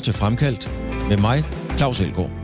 [0.00, 0.70] lytter til Fremkaldt
[1.08, 1.44] med mig,
[1.76, 2.39] Claus Elgaard.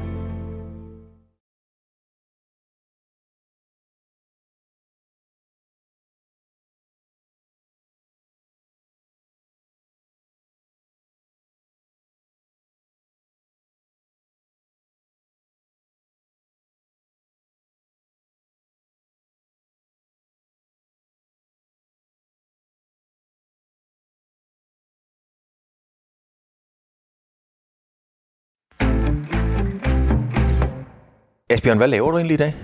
[31.67, 32.55] Asbjørn, hvad laver du egentlig i dag?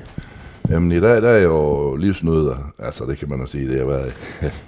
[0.69, 2.73] Jamen i dag, der er jo livsnøder.
[2.79, 4.15] Altså det kan man jo sige, det har været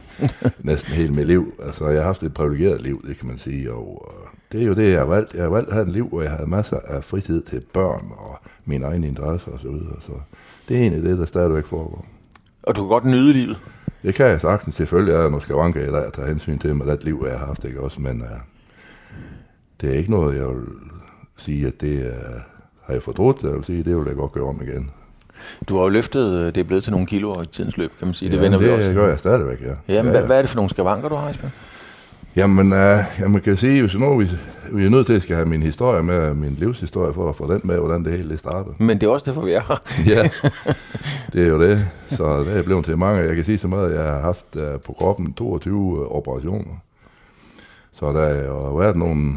[0.71, 1.55] næsten hele mit liv.
[1.63, 3.73] Altså jeg har haft et privilegeret liv, det kan man sige.
[3.73, 5.35] Og øh, det er jo det, jeg har valgt.
[5.35, 8.13] Jeg har valgt at have et liv, hvor jeg havde masser af fritid til børn
[8.17, 9.63] og mine egne interesser osv.
[9.63, 9.97] Så, videre.
[10.01, 10.13] så
[10.69, 12.07] det er egentlig det, der stadigvæk foregår.
[12.63, 13.59] Og du kan godt nyde livet?
[14.03, 14.75] Det kan jeg sagtens.
[14.75, 17.39] Selvfølgelig er der nogle skavanker i dag at tage hensyn til med det liv, jeg
[17.39, 17.65] har haft.
[17.65, 17.81] Ikke?
[17.81, 18.29] Også, men uh,
[19.81, 20.65] det er ikke noget, jeg vil
[21.37, 22.54] sige, at det uh,
[22.87, 23.43] har jeg fortrudt.
[23.43, 24.91] Jeg vil sige, det vil jeg godt gøre om igen.
[25.69, 28.07] Du har jo løftet, øh, det er blevet til nogle kilo i tidens løb, kan
[28.07, 28.31] man sige.
[28.31, 28.93] Det ja, vender det vi også.
[28.93, 29.95] gør jeg stadigvæk, ja.
[29.95, 30.27] Jamen, ja, ja.
[30.27, 31.53] hvad er det for nogle skavanker, du har, Asbjørn?
[32.37, 32.79] Jamen, uh,
[33.19, 34.31] jeg man kan sige, hvis nu vi,
[34.73, 37.53] vi er nødt til at skal have min historie med, min livshistorie, for at få
[37.53, 38.75] den med, hvordan det hele startede.
[38.79, 39.77] Men det er også derfor, vi er her.
[40.15, 40.23] ja,
[41.33, 41.79] det er jo det.
[42.11, 43.23] Så det er blevet til mange.
[43.23, 46.75] Jeg kan sige så meget, at jeg har haft uh, på kroppen 22 operationer.
[47.93, 48.29] Så der
[48.69, 49.35] har været nogle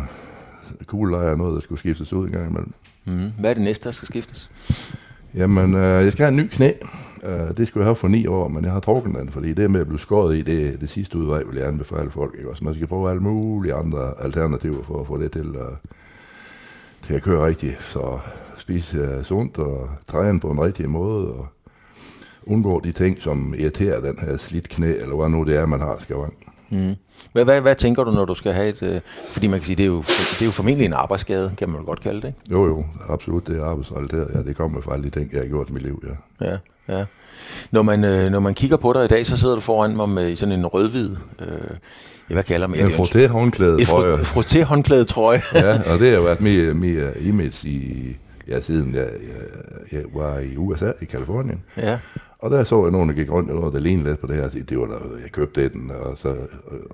[0.85, 2.73] kuglelejer noget, der skulle skiftes ud en gang imellem.
[3.07, 3.31] Mm.
[3.39, 4.49] Hvad er det næste, der skal skiftes?
[5.35, 6.71] Jamen, øh, jeg skal have en ny knæ.
[7.23, 9.71] Øh, det skulle jeg have for ni år, men jeg har trukket den, fordi det
[9.71, 12.35] med at blive skåret i, det det sidste udvej, vil jeg anbefale folk.
[12.37, 12.49] Ikke?
[12.49, 15.77] Også man skal prøve alle mulige andre alternativer for at få det til, øh,
[17.01, 17.81] til at køre rigtigt.
[17.81, 18.19] Så
[18.57, 21.47] spise øh, sundt og træne på en rigtig måde, og
[22.45, 25.79] undgå de ting, som irriterer den her slidt knæ, eller hvad nu det er, man
[25.79, 26.33] har skavang.
[26.69, 26.95] Mm.
[27.33, 28.83] Hvad, hvad, hvad tænker du, når du skal have et...
[28.83, 29.01] Øh,
[29.31, 31.83] fordi man kan sige, det er, jo, det er jo formentlig en arbejdsskade, kan man
[31.83, 32.39] godt kalde det, ikke?
[32.51, 34.31] Jo, jo, absolut, det er arbejdsrelateret.
[34.33, 36.03] Ja, det kommer fra alle de ting, jeg har gjort i mit liv,
[36.41, 36.45] ja.
[36.47, 36.57] Ja,
[36.97, 37.05] ja.
[37.71, 40.09] Når man, øh, når man kigger på dig i dag, så sidder du foran mig
[40.09, 41.15] med sådan en rødhvid...
[41.39, 41.47] Øh,
[42.27, 42.85] hvad kalder man det?
[42.85, 44.19] En frotté-håndklæde, tror jeg.
[44.19, 45.41] frotté-håndklæde, trøje.
[45.53, 48.15] ja, og det har været mit, mit image i,
[48.47, 49.47] ja, siden jeg, jeg,
[49.91, 51.63] jeg var i USA, i Kalifornien.
[51.77, 51.99] Ja.
[52.39, 54.49] Og der så jeg nogen, der gik rundt, og der lignede lidt på det her,
[54.49, 56.35] det var der, jeg købte den, og så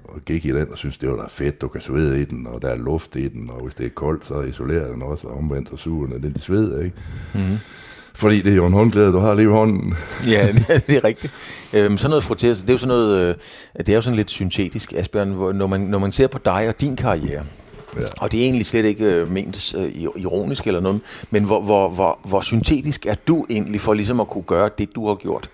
[0.04, 2.48] og gik i den, og synes det var da fedt, du kan svede i den,
[2.48, 5.28] og der er luft i den, og hvis det er koldt, så isolerer den også,
[5.28, 6.96] og omvendt og suger den, den sved, ikke?
[7.34, 7.58] Mm-hmm.
[8.16, 9.96] Fordi det er jo en håndklæde, du har lige i hånden.
[10.28, 10.48] ja,
[10.88, 11.34] det er rigtigt.
[11.74, 13.36] Øhm, sådan noget froteret, det er jo sådan noget, øh,
[13.78, 16.68] det er jo sådan lidt syntetisk, Asbjørn, hvor, når man, når man ser på dig
[16.68, 17.44] og din karriere,
[17.96, 18.02] Ja.
[18.18, 21.90] Og det er egentlig slet ikke øh, ment øh, ironisk eller noget, men hvor, hvor,
[21.90, 25.50] hvor, hvor syntetisk er du egentlig for ligesom at kunne gøre det, du har gjort?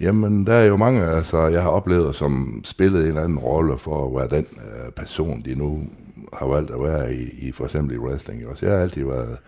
[0.00, 3.78] Jamen, der er jo mange, altså, jeg har oplevet, som spillet en eller anden rolle
[3.78, 5.82] for at være den øh, person, de nu
[6.32, 8.48] har valgt at være i, i for eksempel i wrestling.
[8.48, 9.38] Også jeg har altid været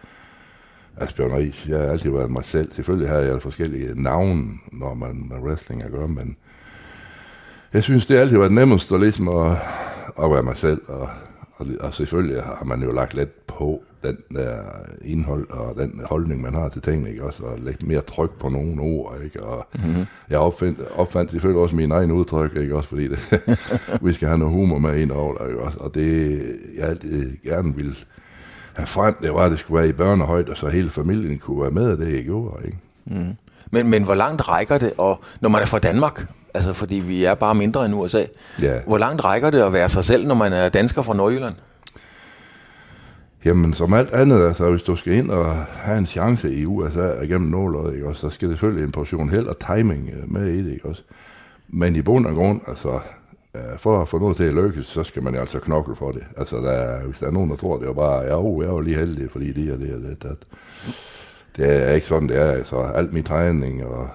[0.96, 1.66] Asbjørn Ries.
[1.68, 2.72] Jeg har altid været mig selv.
[2.72, 6.36] Selvfølgelig har jeg forskellige navne, når man med wrestling at gøre, men
[7.72, 9.52] jeg synes, det har altid været nemmest at, ligesom at,
[10.22, 11.08] at være mig selv, og
[11.60, 14.56] og, og selvfølgelig har man jo lagt lidt på den der
[15.04, 17.24] indhold og den holdning, man har til tingene, ikke?
[17.24, 19.42] Også, og lægge mere tryk på nogle ord, ikke?
[19.42, 20.06] Og mm-hmm.
[20.30, 22.76] jeg opfandt, opfandt selvfølgelig også min egen udtryk, ikke?
[22.76, 23.42] Også fordi det,
[24.06, 25.60] vi skal have noget humor med ind over der, ikke?
[25.60, 26.38] Også, og det,
[26.78, 27.94] jeg altid gerne ville
[28.74, 31.70] have frem, det var, at det skulle være i børnehøjde, så hele familien kunne være
[31.70, 32.78] med af det, jeg gjorde, ikke?
[33.06, 33.36] Mm.
[33.70, 37.24] Men, men hvor langt rækker det, og når man er fra Danmark, altså fordi vi
[37.24, 38.24] er bare mindre end USA,
[38.62, 38.80] ja.
[38.86, 41.54] hvor langt rækker det at være sig selv, når man er dansker fra Nordjylland?
[43.44, 47.22] Jamen, som alt andet, altså, hvis du skal ind og have en chance i USA
[47.22, 50.46] igennem nåløjet, ikke også, så skal det selvfølgelig en portion held og timing øh, med
[50.46, 51.02] i det, ikke også.
[51.68, 53.00] Men i bund og grund, altså,
[53.78, 56.22] for at få noget til at lykkes, så skal man jo altså knokle for det.
[56.36, 58.80] Altså, der, hvis der er nogen, der tror, det er bare, ja, oh, jeg var
[58.80, 60.36] lige heldig, fordi det er det og det, det.
[61.56, 62.50] Det er ikke sådan, det er.
[62.50, 64.08] Altså, alt min træning og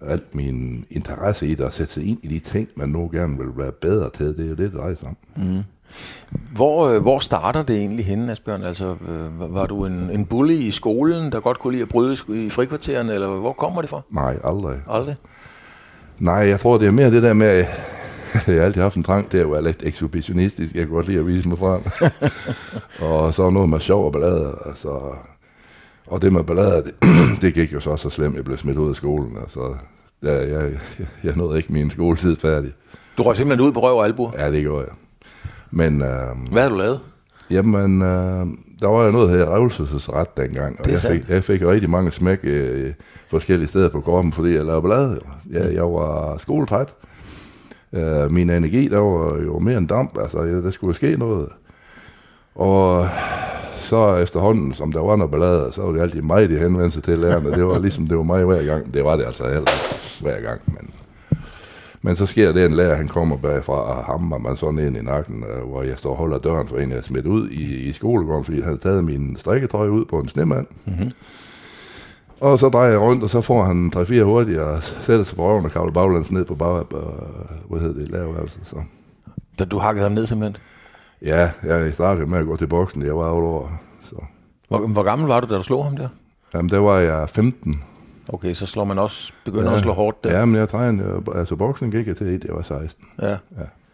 [0.00, 3.38] alt min interesse i det, at sætte sig ind i de ting, man nu gerne
[3.38, 5.16] vil være bedre til, det er jo det, det drejer sig om.
[5.36, 5.62] Mm.
[6.52, 8.62] Hvor, øh, hvor starter det egentlig henne, Asbjørn?
[8.62, 12.16] Altså, øh, var du en, en bully i skolen, der godt kunne lide at bryde
[12.28, 14.00] i frikvarteren, eller hvor kommer det fra?
[14.10, 14.78] Nej, aldrig.
[14.88, 15.16] Aldrig?
[16.18, 17.48] Nej, jeg tror, det er mere det der med,
[18.46, 20.74] jeg har altid haft en trang til at være lidt ekshibitionistisk.
[20.74, 21.80] Jeg kan godt lide at vise mig frem.
[23.10, 24.58] og så noget med sjov og ballade.
[24.66, 24.88] Altså,
[26.06, 26.94] og det med ballade, det,
[27.42, 29.36] det gik jo så så slemt, jeg blev smidt ud af skolen.
[29.40, 29.74] Altså,
[30.22, 30.70] jeg, jeg,
[31.24, 32.72] jeg nåede ikke min skoletid færdig.
[33.18, 34.30] Du røg simpelthen ud på røv og albu?
[34.38, 34.94] Ja, det gjorde jeg.
[35.70, 37.00] Men, øh, Hvad har du lavet?
[37.50, 38.46] Jamen, øh,
[38.80, 42.38] der var jo noget her revselsesret dengang, og jeg fik, jeg fik rigtig mange smæk
[42.42, 42.92] øh,
[43.28, 45.20] forskellige steder på kroppen, fordi jeg lavede ballade.
[45.50, 46.94] Jeg, jeg var skoletræt.
[47.92, 51.48] Øh, min energi, der var jo mere end damp, altså jeg, der skulle ske noget.
[52.54, 53.08] Og
[53.86, 57.02] så efterhånden, som der var noget ballade, så var det altid mig, de henvendte sig
[57.02, 57.50] til lærerne.
[57.50, 58.94] Det var ligesom, det var mig hver gang.
[58.94, 59.70] Det var det altså heller
[60.20, 60.90] hver gang, men...
[62.02, 65.02] Men så sker det, en lærer, han kommer bagfra og hammer mig sådan ind i
[65.02, 67.88] nakken, øh, hvor jeg står og holder døren for en, jeg er smidt ud i,
[67.88, 70.66] i skolegården, fordi han havde taget min strikketrøje ud på en snemand.
[70.84, 71.10] Mm-hmm.
[72.40, 75.48] Og så drejer jeg rundt, og så får han 3-4 hurtigt og sætter sig på
[75.48, 76.82] røven og kavler baglands ned på bag,
[77.68, 78.58] hvad hedder det, lavværelse.
[78.64, 78.76] Så.
[79.58, 80.56] Da du hakkede ham ned simpelthen?
[81.26, 83.80] Ja, jeg startede med at gå til boksen, jeg var 8 år.
[84.08, 84.16] Så.
[84.68, 86.08] Hvor, hvor gammel var du, da du slog ham der?
[86.54, 87.82] Jamen, der var jeg 15.
[88.28, 89.74] Okay, så slår man også, begynder ja.
[89.74, 90.38] at slå hårdt der.
[90.38, 93.04] Ja, men jeg trænede, altså boksen gik jeg til, det var 16.
[93.22, 93.28] Ja.
[93.30, 93.36] ja.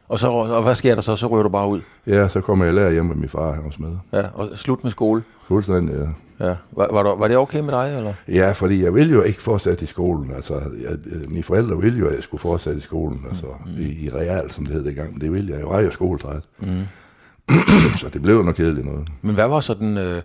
[0.08, 1.16] Og, så, og hvad sker der så?
[1.16, 1.80] Så ryger du bare ud?
[2.06, 3.96] Ja, så kommer jeg lærer hjem med min far, han var smed.
[4.12, 5.22] Ja, og slut med skole?
[5.48, 6.08] Fuldstændig, ja.
[6.46, 6.56] Ja.
[6.72, 8.12] Var, var, der, var det okay med dig, eller?
[8.28, 10.34] Ja, fordi jeg ville jo ikke fortsætte i skolen.
[10.34, 10.96] Altså, jeg,
[11.28, 13.72] mine forældre ville jo, at jeg skulle fortsætte i skolen, altså mm.
[13.78, 15.12] i, i real, som det hed dengang.
[15.12, 15.58] Men det ville jeg.
[15.58, 16.44] Jeg var jo skoletræt.
[16.58, 16.66] Mm.
[18.00, 19.08] så det blev noget kedeligt noget.
[19.22, 20.22] Men hvad var sådan, øh,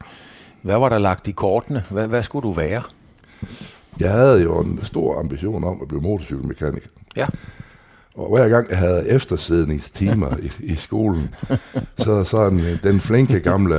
[0.62, 1.84] hvad var der lagt i kortene?
[1.90, 2.82] Hvad, hvad skulle du være?
[4.00, 6.90] Jeg havde jo en stor ambition om at blive motorcykelmekaniker.
[7.16, 7.28] Ja.
[8.18, 11.36] Og hver gang jeg havde eftersidningstimer i, i skolen,
[11.98, 13.76] så sådan den flinke gamle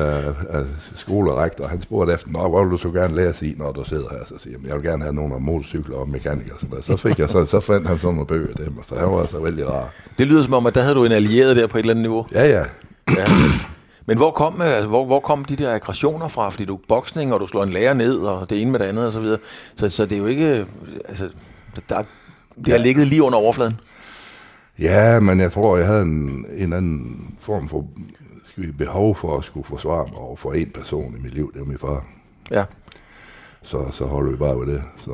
[0.55, 0.67] uh,
[0.97, 4.09] skolerektor, han spurgte efter, Nå, hvor vil du så gerne lære sig, når du sidder
[4.11, 4.25] her?
[4.27, 6.57] Så siger jeg, jeg vil gerne have nogle af motorcykler og mekanikere.
[6.61, 8.95] Så, så, fik jeg så, så fandt han sådan nogle bøger af dem, og så
[8.99, 9.95] han var altså vældig rar.
[10.19, 12.03] Det lyder som om, at der havde du en allieret der på et eller andet
[12.03, 12.27] niveau.
[12.33, 12.65] Ja, ja.
[13.17, 13.27] Ja.
[14.07, 16.49] Men hvor kom, altså, hvor, hvor kom de der aggressioner fra?
[16.49, 18.85] Fordi du er boksning, og du slår en lærer ned, og det ene med det
[18.85, 19.39] andet, og så videre.
[19.77, 20.67] Så, så det er jo ikke...
[21.09, 21.29] Altså,
[21.89, 22.03] der,
[22.57, 23.81] det har ligget lige under overfladen.
[24.79, 27.87] Ja, men jeg tror, jeg havde en, en anden form for
[28.49, 31.53] skal vi, behov for at skulle forsvare mig over for en person i mit liv.
[31.53, 32.07] Det var min far.
[32.51, 32.65] Ja.
[33.63, 34.83] Så, så holder vi bare ved det.
[34.97, 35.11] Så.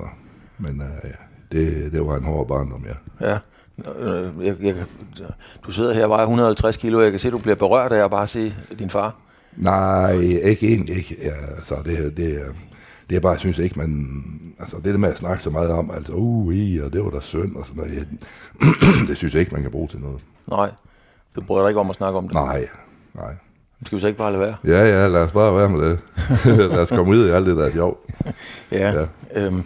[0.58, 1.10] Men uh,
[1.54, 3.28] det, det var en hård barndom, ja.
[3.28, 3.38] Ja.
[4.42, 4.74] Jeg, jeg,
[5.66, 8.04] du sidder her og vejer 150 kilo, jeg kan se, at du bliver berørt af
[8.04, 9.16] at bare se din far.
[9.56, 11.16] Nej, ikke egentlig ikke.
[11.22, 12.42] Ja, så det, det,
[13.10, 14.20] det er bare, jeg synes ikke, man...
[14.58, 17.10] Altså, det der med at snakke så meget om, altså, uh, i, og det var
[17.10, 18.08] da synd, og sådan noget,
[19.08, 20.20] det synes jeg ikke, man kan bruge til noget.
[20.46, 20.70] Nej,
[21.34, 22.34] du bryder dig ikke om at snakke om det?
[22.34, 22.68] Nej,
[23.14, 23.34] nej.
[23.84, 24.56] Skal vi så ikke bare lade være?
[24.64, 25.98] Ja, ja, lad os bare være med det.
[26.72, 27.98] lad os komme ud i alt det der job.
[28.72, 28.92] ja.
[28.92, 29.06] ja.
[29.36, 29.62] Øhm,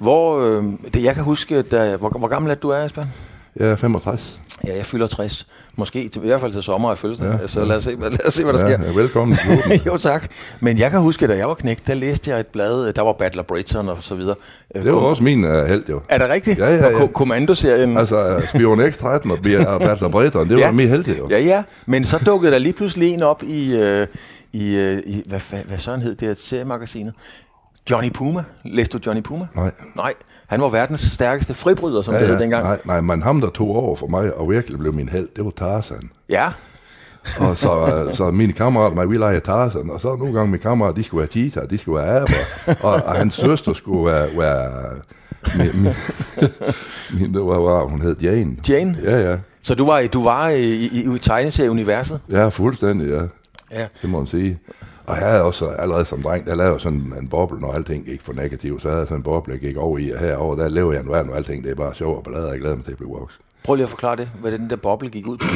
[0.00, 0.64] hvor, øh,
[0.94, 3.08] det jeg kan huske, da, hvor, hvor gammel er du er, Asbjørn?
[3.56, 4.40] Jeg er 65.
[4.66, 5.46] Ja, jeg fylder 60.
[5.76, 7.38] Måske til, i hvert fald til sommer er fødselsdag.
[7.42, 8.86] Ja, så lad os se, lad os se hvad der ja, sker.
[8.86, 9.36] Ja, velkommen
[9.86, 10.30] Jo, tak.
[10.60, 13.12] Men jeg kan huske, da jeg var knægt, der læste jeg et blad, der var
[13.12, 14.34] Battler Britain og så videre.
[14.74, 16.00] Det var Kom, også min uh, held, jo.
[16.08, 16.58] Er det rigtigt?
[16.58, 17.06] Ja, ja, ja.
[17.06, 17.96] Kommandoserien.
[17.96, 19.30] Altså, uh, Spion X-13
[19.68, 20.72] og Battler Britain, det var ja.
[20.72, 21.28] min held, jo.
[21.30, 21.62] Ja, ja.
[21.86, 24.06] Men så dukkede der lige pludselig en op i, uh,
[24.52, 27.14] i, uh, i hvad, hvad, hvad sådan hed det, seriemagasinet.
[27.90, 28.44] Johnny Puma.
[28.64, 29.46] Læste du Johnny Puma?
[29.54, 29.70] Nej.
[29.96, 30.14] Nej,
[30.46, 32.64] han var verdens stærkeste fribryder, som ja, det hed ja, dengang.
[32.64, 35.44] Nej, nej, men ham, der tog over for mig og virkelig blev min held, det
[35.44, 36.10] var Tarzan.
[36.28, 36.52] Ja.
[37.38, 40.94] og så, så mine kammerater, mig, vi leger Tarzan, og så nogle gange mine kammerater,
[40.94, 42.32] de skulle være Tita, de skulle være aber,
[42.82, 44.70] og, og hans søster skulle være, være
[45.56, 45.92] min, min,
[47.20, 48.16] min, hvad var hun hed?
[48.22, 48.56] Jane.
[48.68, 48.96] Jane?
[49.02, 49.36] Ja, ja.
[49.62, 52.20] Så du var, du var i, i, i tegneserieuniverset?
[52.30, 53.22] Ja, fuldstændig, ja.
[53.72, 53.86] Ja.
[54.02, 54.58] Det må man sige.
[55.10, 58.20] Og jeg havde også allerede som dreng, der lavede sådan en boble, når alting gik
[58.22, 60.68] for negativt, så havde jeg sådan en boble, jeg gik over i, og herover der
[60.68, 62.84] lever jeg nu af, når alting det er bare sjov og ballade, jeg glæder mig
[62.84, 63.42] til at blive voksen.
[63.64, 65.46] Prøv lige at forklare det, hvad den der boble gik ud på.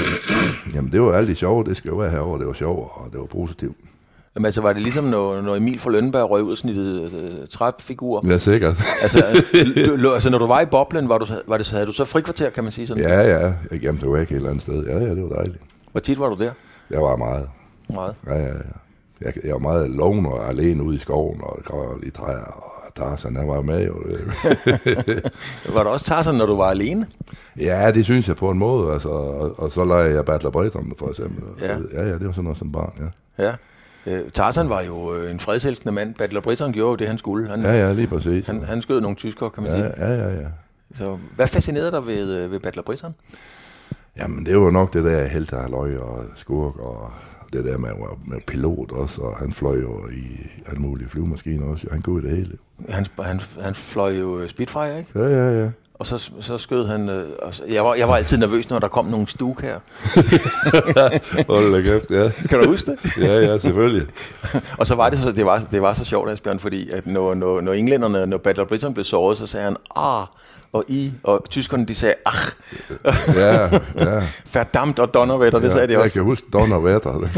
[0.74, 3.08] Jamen det var alt det sjove, det skal jo være herover, det var sjovt, og
[3.12, 3.76] det var positivt.
[4.34, 7.46] Jamen altså, var det ligesom, når, når Emil fra Lønberg røg ud af snittet øh,
[7.50, 8.26] træfigur?
[8.29, 8.82] Ja, sikkert.
[9.02, 9.44] altså,
[10.02, 12.50] du, altså, når du var i boblen, var du, var det, havde du så frikvarter,
[12.50, 13.02] kan man sige sådan?
[13.02, 13.52] Ja, ja.
[13.70, 14.86] Jeg gemte ikke et eller andet sted.
[14.86, 15.58] Ja, ja, det var dejligt.
[15.93, 16.50] Hvor tit var du der?
[16.90, 17.48] Jeg var meget.
[17.88, 18.14] Meget?
[18.26, 18.83] Ja, ja, ja.
[19.24, 22.94] Jeg, jeg var meget lågen og alene ude i skoven og kravlede i træer, og
[22.94, 23.94] Tarzan, han var med jo.
[25.74, 27.06] var du også Tarzan, når du var alene?
[27.60, 30.93] Ja, det synes jeg på en måde, altså, og, og så lagde jeg Battler Brighton
[30.98, 31.44] for eksempel.
[31.60, 31.76] Ja.
[31.76, 32.93] Så, ja, ja, det var sådan noget som barn,
[33.38, 33.44] ja.
[33.44, 33.54] Ja.
[34.06, 36.14] Øh, Tarzan var jo øh, en fredselskende mand.
[36.14, 37.48] Battler Britain gjorde jo det, han skulle.
[37.48, 38.46] Han, ja, ja, lige præcis.
[38.46, 40.06] Han, han skød nogle tyskere, kan man ja, sige.
[40.06, 40.48] Ja, ja, ja.
[40.94, 43.14] Så hvad fascinerede dig ved, øh, ved Battler Britain?
[44.16, 47.12] Jamen, det var nok det der heltehaløj og skurk og
[47.55, 47.91] det der med,
[48.27, 51.87] med pilot også, og han fløj jo i alle mulige flyvemaskiner også.
[51.91, 52.53] Han kunne det hele.
[52.89, 55.11] Han, han, han fløj jo Spitfire, ikke?
[55.19, 55.70] Ja, ja, ja.
[55.94, 57.08] Og så, så skød han...
[57.08, 59.79] Øh, og så, jeg, var, jeg var altid nervøs, når der kom nogle stuk her.
[61.53, 62.49] Hold da kæft, ja.
[62.49, 63.19] Kan du huske det?
[63.20, 64.06] ja, ja, selvfølgelig.
[64.79, 67.34] og så var det så, det var, det var så sjovt, Asbjørn, fordi at når,
[67.34, 70.27] når, når englænderne, når Battle of Britain blev såret, så sagde han, ah,
[70.74, 72.56] og I, og tyskerne, de sagde, ach.
[73.36, 73.62] ja,
[73.98, 74.22] ja.
[74.54, 76.02] Verdammt og Donnerwetter, det ja, sagde de også.
[76.04, 77.10] Jeg kan huske Donnerwetter.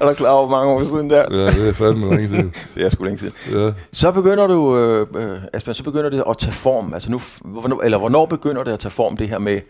[0.00, 1.24] er du klar over, hvor mange år siden der?
[1.30, 2.54] Ja, det er fandme længe siden.
[2.74, 3.60] det er sgu længe siden.
[3.60, 3.72] Ja.
[3.92, 6.94] Så begynder du, øh, øh, Asbjørn, så begynder det at tage form.
[6.94, 9.60] Altså nu, hvornår, eller hvornår begynder det at tage form, det her med,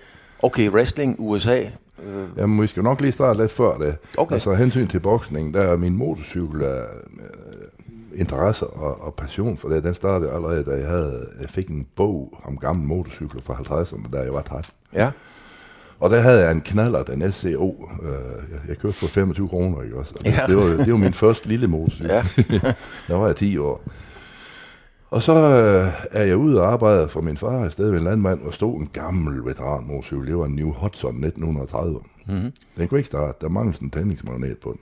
[0.43, 1.63] okay, wrestling, USA,
[2.03, 3.97] Øh, Jamen, vi skal nok lige starte lidt før det.
[4.19, 4.33] Okay.
[4.33, 6.83] Altså, hensyn til boksning, der er min motorcykel øh,
[8.17, 9.85] interesse og, og passion for det.
[9.85, 14.11] Den startede allerede, da jeg, havde, jeg fik en bog om gamle motorcykler fra 50'erne,
[14.13, 14.73] da jeg var 13.
[14.95, 15.11] ja.
[16.01, 17.89] Og der havde jeg en knaller, den SCO.
[18.03, 18.09] Øh,
[18.53, 20.15] jeg, jeg kørte for 25 kroner, ikke også?
[20.19, 20.47] Og det, Ja.
[20.47, 22.11] det, var, det var min første lille motorcykel.
[22.11, 22.25] Ja.
[23.09, 23.83] der var jeg 10 år.
[25.11, 28.05] Og så øh, er jeg ude og arbejde for min far et sted ved en
[28.05, 30.27] landmand, og stod en gammel veteranmotorcykel.
[30.27, 32.01] Det var en New Hudson 1930.
[32.27, 32.53] Mm-hmm.
[32.77, 33.39] Den kunne ikke starte.
[33.41, 34.81] Der manglede sådan en tændingsmagnet på den.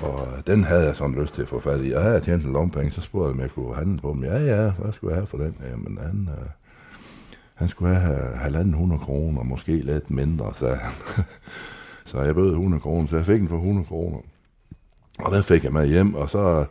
[0.00, 1.92] Og den havde jeg sådan lyst til at få fat i.
[1.92, 4.24] Og havde jeg tjent en lompenge, så spurgte jeg, om jeg kunne handle på dem.
[4.24, 5.56] Ja, ja, hvad skulle jeg have for den?
[5.70, 6.48] Jamen, han, øh,
[7.54, 10.92] han skulle have halvanden 100 kroner, måske lidt mindre, sagde han.
[12.04, 14.18] så jeg bød 100 kroner, så jeg fik den for 100 kroner.
[15.18, 16.64] Og der fik jeg med hjem, og så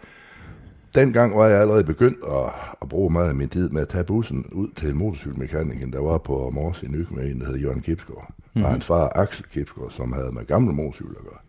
[0.96, 2.51] dengang var jeg allerede begyndt at,
[2.82, 6.17] at bruge meget af min tid med at tage bussen ud til motorcykelmekanikken, der var
[6.17, 8.27] på Mors i Nyk med en, der hed Jørgen Kipsgaard.
[8.38, 8.63] Mm-hmm.
[8.63, 11.39] Og hans far Axel Kipsgaard, som havde med gamle motorcykler at gøre.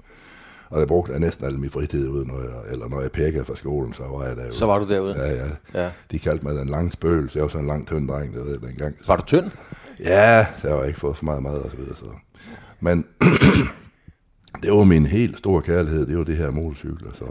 [0.70, 3.44] Og der brugte jeg næsten al min fritid ud, når jeg, eller når jeg pækkede
[3.44, 4.54] fra skolen, så var jeg derude.
[4.54, 5.14] Så var du derude.
[5.18, 5.48] Ja, ja.
[5.74, 5.90] Ja.
[6.10, 7.38] De kaldte mig den lange spøgelse.
[7.38, 8.96] Jeg var sådan en lang, tynd dreng, der ved dengang.
[9.06, 9.50] Var du tynd?
[10.00, 11.96] Ja, der var ikke fået for meget mad og så videre.
[11.96, 12.04] Så.
[12.80, 13.06] Men
[14.62, 17.10] det var min helt store kærlighed, det var det her motorcykler.
[17.14, 17.24] Så,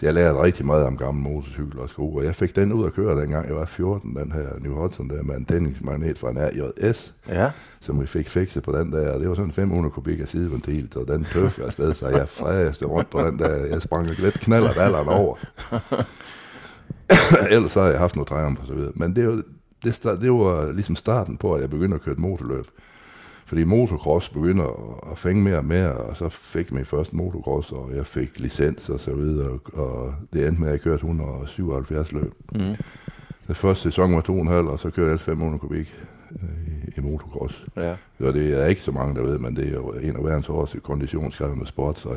[0.00, 2.86] så jeg lærte rigtig meget om gamle motorcykler og sko, og jeg fik den ud
[2.86, 6.30] at køre, dengang jeg var 14, den her New Hudson der med en tændingsmagnet fra
[6.30, 7.50] en RJS, Ja.
[7.80, 10.88] som vi fik fikset på den der, og det var sådan 500 kubik af sideventil,
[10.92, 14.40] så den tøf jeg afsted, så jeg fræste rundt på den der, jeg sprang lidt
[14.40, 15.36] knaller alderen over.
[17.54, 18.92] Ellers så har jeg haft noget triumph og så videre.
[18.94, 19.42] Men det, var,
[19.84, 22.66] det, det var ligesom starten på, at jeg begyndte at køre et motorløb.
[23.50, 24.64] Fordi motocross begynder
[25.12, 28.88] at- fænge mere og mere, og så fik min første motocross, og jeg fik licens
[28.88, 32.32] og så videre, og, det endte med, at jeg kørte 177 løb.
[32.52, 32.58] Mm.
[33.46, 35.94] Den første sæson var 2,5, og så kørte jeg 500 kubik
[36.32, 36.48] øh,
[36.96, 37.66] i, i motocross.
[37.76, 37.94] Ja.
[38.20, 40.46] Og det er ikke så mange, der ved, men det er jo en af verdens
[40.46, 42.08] hårdeste konditionskrævende sport, så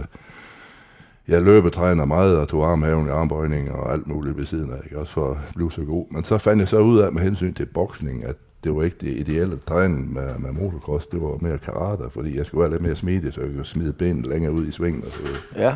[1.27, 4.99] jeg løbetræner meget og tog armhaven i armbøjning og alt muligt ved siden af, ikke?
[4.99, 6.05] også for at blive så god.
[6.11, 8.97] Men så fandt jeg så ud af med hensyn til boksning, at det var ikke
[9.01, 12.81] det ideelle træning med, med motocross, det var mere karate, fordi jeg skulle være lidt
[12.81, 15.19] mere smidig, så jeg kunne smide benene længere ud i svingen og så.
[15.55, 15.75] Ja.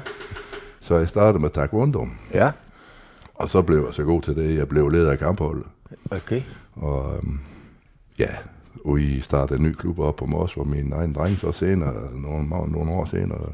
[0.79, 2.51] Så jeg startede med taekwondo, Ja.
[3.35, 4.57] og så blev jeg så god til det.
[4.57, 5.63] Jeg blev leder af kampholdet.
[6.11, 6.41] Okay.
[6.75, 7.39] Og øhm,
[8.19, 8.29] ja,
[8.85, 11.93] og vi startede en ny klub op på Mors, hvor min egen dreng så senere,
[12.15, 13.49] nogle, nogle år senere,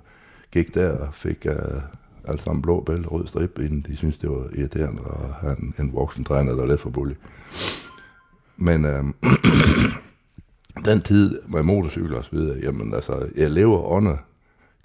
[0.52, 1.82] gik der og fik uh,
[2.28, 5.74] alt sammen blå bælte, rød strip, inden de syntes, det var irriterende at have en,
[5.80, 7.18] en voksen træner, der var lidt for bullig.
[8.58, 9.04] Men øh,
[10.86, 14.18] den tid med motorcykler og så videre, jamen altså, jeg lever under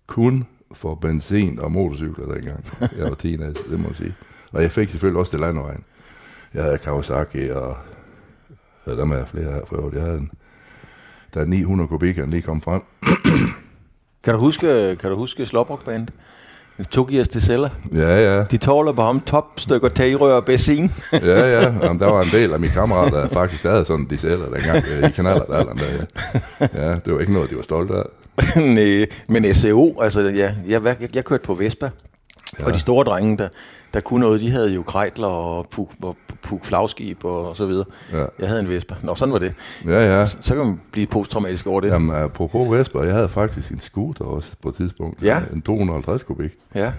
[0.06, 2.64] kun for benzin og motorcykler dengang.
[2.80, 4.14] Jeg var teenager, det må jeg sige.
[4.52, 5.84] Og jeg fik selvfølgelig også det landevejen.
[6.54, 7.76] Jeg havde Kawasaki, og
[8.86, 9.96] ja, der er flere her for øvrigt.
[9.96, 10.30] Jeg havde en,
[11.34, 12.82] der er 900 kubikker, lige kom frem.
[14.24, 16.08] Kan du huske, kan du huske Slåbrok Band?
[16.90, 17.68] Togias til celler.
[17.92, 20.92] Ja, ja, De tåler på ham topstykker tagrør og benzin.
[21.12, 21.74] ja, ja.
[21.82, 24.84] Jamen, der var en del af mine kammerater, der faktisk havde sådan de sælger dengang
[25.02, 25.74] øh, i kanaler der, der.
[26.60, 26.88] Ja.
[26.88, 28.04] ja, det var ikke noget, de var stolte af.
[28.76, 31.90] Nej, men SEO, altså ja, jeg, jeg, jeg kørte på Vespa,
[32.58, 32.64] ja.
[32.64, 33.48] og de store drenge, der,
[33.94, 37.84] der kunne noget, de havde jo Kreitler og Puk, og Puk flagskib og så videre.
[38.12, 38.24] Ja.
[38.38, 38.94] Jeg havde en Vespa.
[39.02, 39.54] Nå, sådan var det.
[39.84, 40.26] Ja, ja.
[40.26, 41.88] Så kan man blive posttraumatisk over det.
[41.88, 45.22] Jamen, apropos Vesper, jeg havde faktisk en scooter også på et tidspunkt.
[45.22, 45.42] Ja.
[45.52, 46.50] En 250 kubik.
[46.74, 46.92] Ja.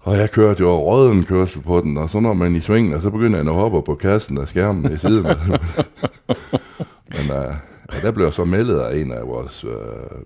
[0.00, 3.00] Og jeg kørte jo røden kørsel på den, og så når man i svingen, og
[3.02, 5.24] så begynder jeg at hoppe på kassen af skærmen i siden.
[7.14, 7.54] Men uh,
[7.94, 9.70] ja, der blev jeg så meldet af en af vores uh,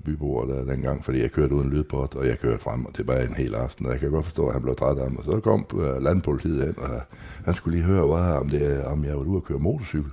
[0.04, 3.34] byboere der dengang, fordi jeg kørte uden lydport, og jeg kørte frem og tilbage en
[3.34, 5.24] hel aften, og jeg kan godt forstå, at han blev træt af mig.
[5.24, 7.00] Så kom uh, landpolitiet ind, og
[7.44, 10.10] han skulle lige høre, hvad, om, det, om jeg var ude at køre motorcykel.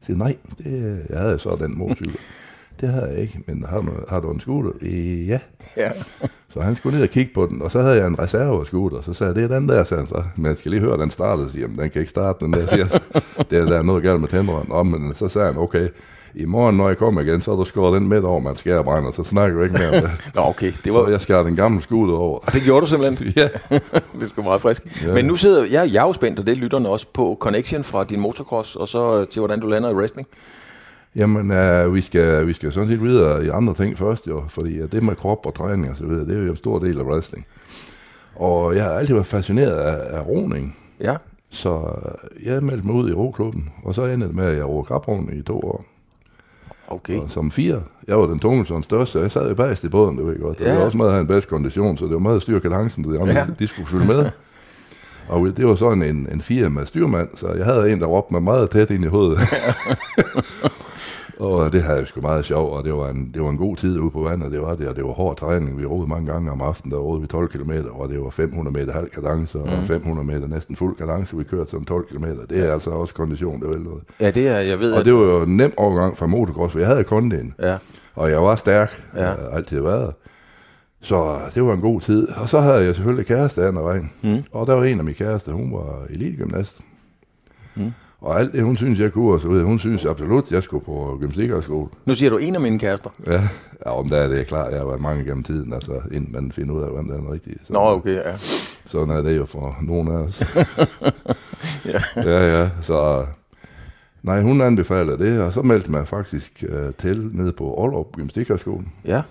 [0.00, 2.16] Jeg siger, nej, det, jeg havde så den motorcykel.
[2.80, 4.70] Det havde jeg ikke, men har du, har du en scooter?
[4.80, 5.40] "Øh, Ja.
[5.76, 5.92] ja.
[6.56, 9.12] Så han skulle ned og kigge på den, og så havde jeg en reserve-scooter, så
[9.12, 10.22] sagde jeg, det er den der, sagde han så.
[10.36, 12.86] Men jeg skal lige høre, den startede, siger den kan ikke starte, den der, siger,
[13.50, 14.72] det er der er noget galt med tænderen.
[14.72, 15.88] Om, men så sagde han, okay,
[16.34, 18.82] i morgen, når jeg kommer igen, så er der skåret den midt over, man skærer
[18.82, 20.30] brænder, så snakker vi ikke mere om det.
[20.34, 20.72] Nå, okay.
[20.84, 21.04] Det var.
[21.04, 22.38] Så jeg skar den gamle scooter over.
[22.38, 23.32] og det gjorde du simpelthen.
[23.36, 23.48] Ja,
[24.20, 25.06] det sgu meget frisk.
[25.06, 25.14] Ja.
[25.14, 27.84] Men nu sidder jeg, jeg er jo spændt, og det er lytterne også, på connection
[27.84, 30.28] fra din motocross, og så til, hvordan du lander i wrestling.
[31.16, 31.50] Jamen,
[31.86, 34.90] uh, vi, skal, vi skal sådan set videre i andre ting først, jo, fordi uh,
[34.92, 37.02] det med krop og træning og så videre, det er jo en stor del af
[37.04, 37.46] wrestling.
[38.36, 41.16] Og jeg har altid været fascineret af, af roning, Ja.
[41.50, 41.70] så
[42.38, 44.82] øh, jeg meldte mig ud i roklubben, og så endte det med, at jeg ror
[44.82, 45.84] kaproning i to år.
[46.88, 47.18] Okay.
[47.18, 49.88] Og som fire, jeg var den tungeste og den største, jeg sad jo bagerst i
[49.88, 50.60] båden, det ved jeg godt.
[50.60, 50.70] Ja.
[50.70, 52.60] det var også meget at have en bedst kondition, så det var meget at styre
[52.60, 53.38] kalancen, så de andre, Ja.
[53.38, 53.46] ja.
[53.58, 54.24] de skulle følge med.
[55.28, 58.32] Og det var sådan en, en fire med styrmand, så jeg havde en, der råbte
[58.34, 59.38] mig meget tæt ind i hovedet.
[61.40, 63.76] og det havde jeg sgu meget sjov, og det var, en, det var en god
[63.76, 65.78] tid ude på vandet, det var det, og det var hård træning.
[65.78, 68.76] Vi rodede mange gange om aftenen, der rodede vi 12 km, og det var 500
[68.78, 72.24] meter halv kadence, og 500 meter næsten fuld kadence, vi kørte sådan 12 km.
[72.50, 74.02] Det er altså også kondition, det vel noget.
[74.20, 75.04] Ja, det er, jeg ved, Og at...
[75.04, 77.76] det var jo en nem overgang fra motocross, for jeg havde kondien, Ja,
[78.14, 79.20] og jeg var stærk, Ja.
[79.22, 79.28] ja.
[79.28, 80.14] jeg har altid været.
[81.00, 82.28] Så det var en god tid.
[82.42, 84.10] Og så havde jeg selvfølgelig kæreste anden vejen.
[84.22, 84.36] Mm.
[84.52, 86.80] Og der var en af mine kærester, hun var elitegymnast.
[88.20, 90.84] Og alt det, hun synes, jeg kunne, og så videre, hun synes absolut, jeg skulle
[90.84, 91.88] på gymnastikhøjskole.
[92.06, 93.10] nu siger du en af mine kærester.
[93.26, 93.48] Ja,
[93.86, 96.52] ja om der er det klart, jeg har været mange gennem tiden, altså inden man
[96.52, 97.56] finder ud af, hvem der er den rigtige.
[97.64, 98.36] Så, Nå, okay, ja.
[98.86, 100.42] Sådan er det jo for nogen af os.
[101.86, 102.22] Ja.
[102.22, 103.26] ja, ja, så...
[104.22, 108.92] Nej, hun anbefaler det, og så meldte man faktisk uh, til nede på Aalrup Gymnastikhøjskolen.
[109.04, 109.22] Ja,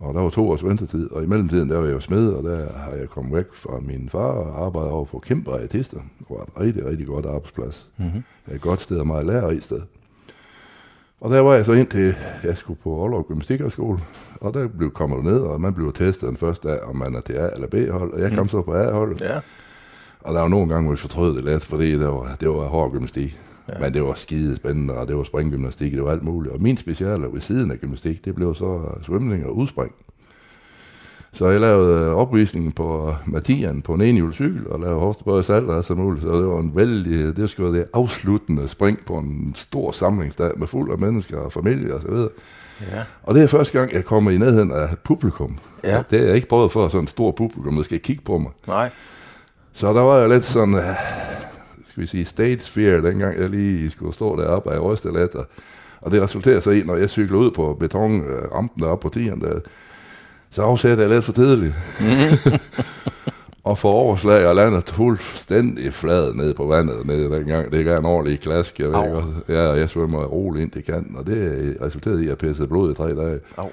[0.00, 2.44] Og der var to års ventetid, og i mellemtiden der var jeg jo smed, og
[2.44, 5.96] der har jeg kommet væk fra min far og arbejdet over for Kæmper Artister.
[6.18, 7.88] Det var et rigtig, rigtig godt arbejdsplads.
[7.96, 8.24] Mhm.
[8.54, 9.80] Et godt sted og meget lærerigt sted.
[11.20, 12.14] Og der var jeg så indtil
[12.44, 13.98] jeg skulle på Aalborg Gymnastikhøjskole,
[14.40, 17.20] og der blev kommet ned, og man blev testet den første dag, om man er
[17.20, 19.20] til A- eller B-hold, og jeg kom så på A-holdet.
[19.20, 19.40] ja.
[20.20, 22.64] Og der var nogle gange, hvor jeg fortrød det lidt, fordi det var, det var
[22.66, 23.40] hård gymnastik.
[23.72, 23.78] Ja.
[23.78, 26.54] Men det var skide spændende, og det var springgymnastik, det var alt muligt.
[26.54, 29.94] Og min speciale ved siden af gymnastik, det blev så svømning og udspring.
[31.32, 35.70] Så jeg lavede øh, opvisningen på Mathian på en enhjulet cykel, og lavede hoftebøj salt
[35.70, 36.24] og så muligt.
[36.24, 40.58] Så det var en vældig, det skulle være det afsluttende spring på en stor samlingsdag
[40.58, 42.28] med fuld af mennesker og familie og så videre.
[42.80, 43.02] Ja.
[43.22, 45.58] Og det er første gang, jeg kommer i nærheden af publikum.
[45.84, 46.02] Ja.
[46.10, 48.50] Det er jeg ikke prøvet for sådan en stor publikum, der skal kigge på mig.
[48.66, 48.90] Nej.
[49.72, 50.74] Så der var jeg lidt sådan,
[51.98, 55.34] skal vi sige, stage fear, dengang jeg lige skulle stå deroppe, og jeg rystede lidt,
[55.34, 55.46] og,
[56.00, 59.60] og det resulterer så i, når jeg cykler ud på betonrampen deroppe på tieren, der,
[60.50, 61.74] så afsætter jeg lidt for tidligt.
[63.64, 67.72] og for overslag og landet fuldstændig flad ned på vandet nede dengang.
[67.72, 69.28] Det gav en ordentlig klask, jeg ved ikke, også.
[69.48, 72.92] Ja, jeg svømmer roligt ind til kanten, og det resulterede i, at jeg pissede blod
[72.92, 73.40] i tre dage.
[73.56, 73.68] Au.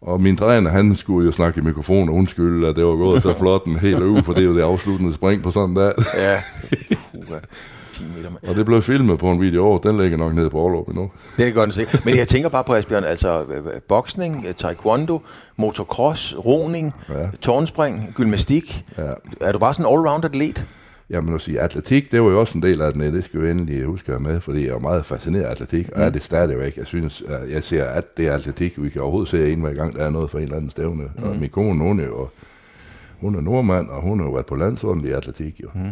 [0.00, 3.22] Og min træner, han skulle jo snakke i mikrofonen og undskylde, at det var gået
[3.22, 5.76] så flot en hel uge, for det er jo det afsluttende spring på sådan en
[5.76, 5.92] dag.
[6.16, 6.42] Ja.
[7.28, 7.40] Puha.
[7.92, 8.48] 10 meter med.
[8.48, 11.10] Og det blev filmet på en video over, den ligger nok nede på Aarhus endnu.
[11.36, 11.86] Det kan godt se.
[12.04, 15.22] Men jeg tænker bare på, Asbjørn, altså øh, boksning, øh, taekwondo,
[15.56, 17.28] motocross, roning, Ja.
[17.40, 18.84] tårnspring, gymnastik.
[18.98, 19.12] Ja.
[19.40, 20.64] Er du bare sådan en all-round atlet?
[21.10, 23.50] Jamen at sige, atletik, det var jo også en del af den, det skal vi
[23.50, 26.76] endelig huske at med, fordi jeg er meget fascineret af atletik, og er det stadigvæk.
[26.76, 29.74] Jeg synes, at jeg ser, at det er atletik, vi kan overhovedet se en hver
[29.74, 31.02] gang, der er noget for en eller anden stævne.
[31.18, 31.22] Mm.
[31.28, 32.28] Og min kone, hun er jo,
[33.20, 35.68] hun er nordmand, og hun har jo været på landsholdet i atletik, jo.
[35.74, 35.90] Mm.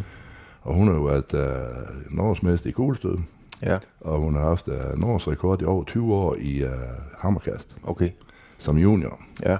[0.66, 3.16] Og hun har jo været uh, Norges mester i kuglestød,
[3.62, 3.78] Ja.
[4.00, 6.70] og hun har haft uh, Norges rekord i over 20 år i uh,
[7.18, 8.10] hammerkast Okay.
[8.58, 9.18] som junior.
[9.42, 9.56] Ja.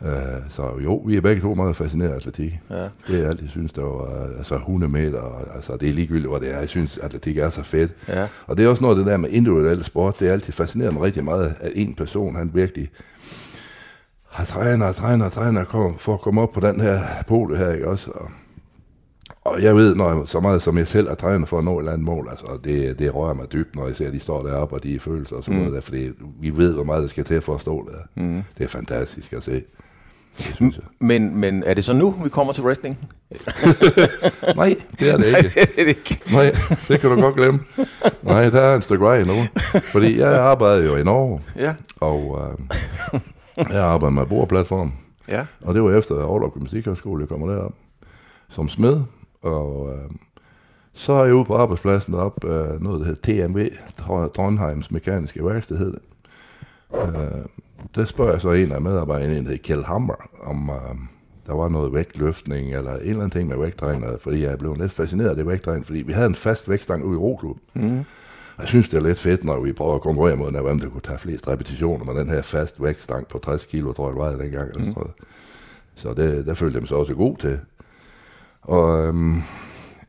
[0.00, 0.08] Uh,
[0.48, 2.58] så jo, vi er begge to meget fascineret af atletik.
[2.70, 2.82] Ja.
[2.82, 6.28] Det har jeg altid synes, der var altså 100 meter, og, altså det er ligegyldigt,
[6.28, 6.58] hvor det er.
[6.58, 7.92] Jeg synes, atletik er så fedt.
[8.08, 8.28] Ja.
[8.46, 10.94] Og det er også noget af det der med individuel sport, det er altid fascinerende
[10.98, 12.88] mig rigtig meget, at en person, han virkelig
[14.30, 17.72] har træner og træner og træner for at komme op på den her pole her,
[17.72, 18.10] ikke også?
[18.10, 18.30] Og,
[19.46, 21.76] og jeg ved, når jeg, så meget som jeg selv er træner for at nå
[21.78, 24.12] et eller andet mål, altså, og det, det rører mig dybt, når jeg ser, at
[24.12, 25.60] de står deroppe, og de er følelser og sådan mm.
[25.60, 28.22] noget der, fordi vi ved, hvor meget der skal til for at stå der.
[28.22, 28.42] Mm.
[28.58, 29.62] Det er fantastisk at se.
[31.00, 32.98] Men, men er det så nu, vi kommer til wrestling?
[34.56, 35.50] Nej, det er det ikke.
[35.54, 36.20] det er det ikke.
[36.32, 36.54] Nej,
[36.88, 37.60] det kan du godt glemme.
[38.22, 39.34] Nej, der er en stykke vej endnu.
[39.92, 41.74] Fordi jeg arbejder jo i Norge, Ja.
[42.00, 42.48] og
[43.14, 43.20] øh,
[43.72, 44.92] jeg arbejder med bordplatform.
[45.30, 45.46] Ja.
[45.64, 47.72] Og det var efter Aarhus Gymnastikhøjskole, jeg kommer derop
[48.48, 49.00] som smed.
[49.46, 50.10] Og øh,
[50.92, 53.68] så er jeg ude på arbejdspladsen deroppe, øh, noget der hedder TMV,
[54.00, 56.02] Tr- Trondheims Mekaniske Værksted hed det.
[56.94, 57.44] Øh,
[57.94, 60.96] der spørger jeg så en af medarbejderne, en der hedder Kjell Hammer, om øh,
[61.46, 64.92] der var noget vægtløftning, eller en eller anden ting med vægttræning, fordi jeg blev lidt
[64.92, 67.56] fascineret af det vægttræning, fordi vi havde en fast vægtstang ude i roklub.
[67.74, 68.04] Mm.
[68.58, 71.00] Jeg synes, det er lidt fedt, når vi prøver at konkurrere mod, hvem der kunne
[71.00, 74.42] tage flest repetitioner med den her fast vægtstang på 60 kilo, tror jeg, det var
[74.44, 74.68] dengang.
[74.68, 75.12] Eller sådan noget.
[75.94, 77.60] Så det, der følte jeg mig så også god til.
[78.66, 79.42] Og øhm,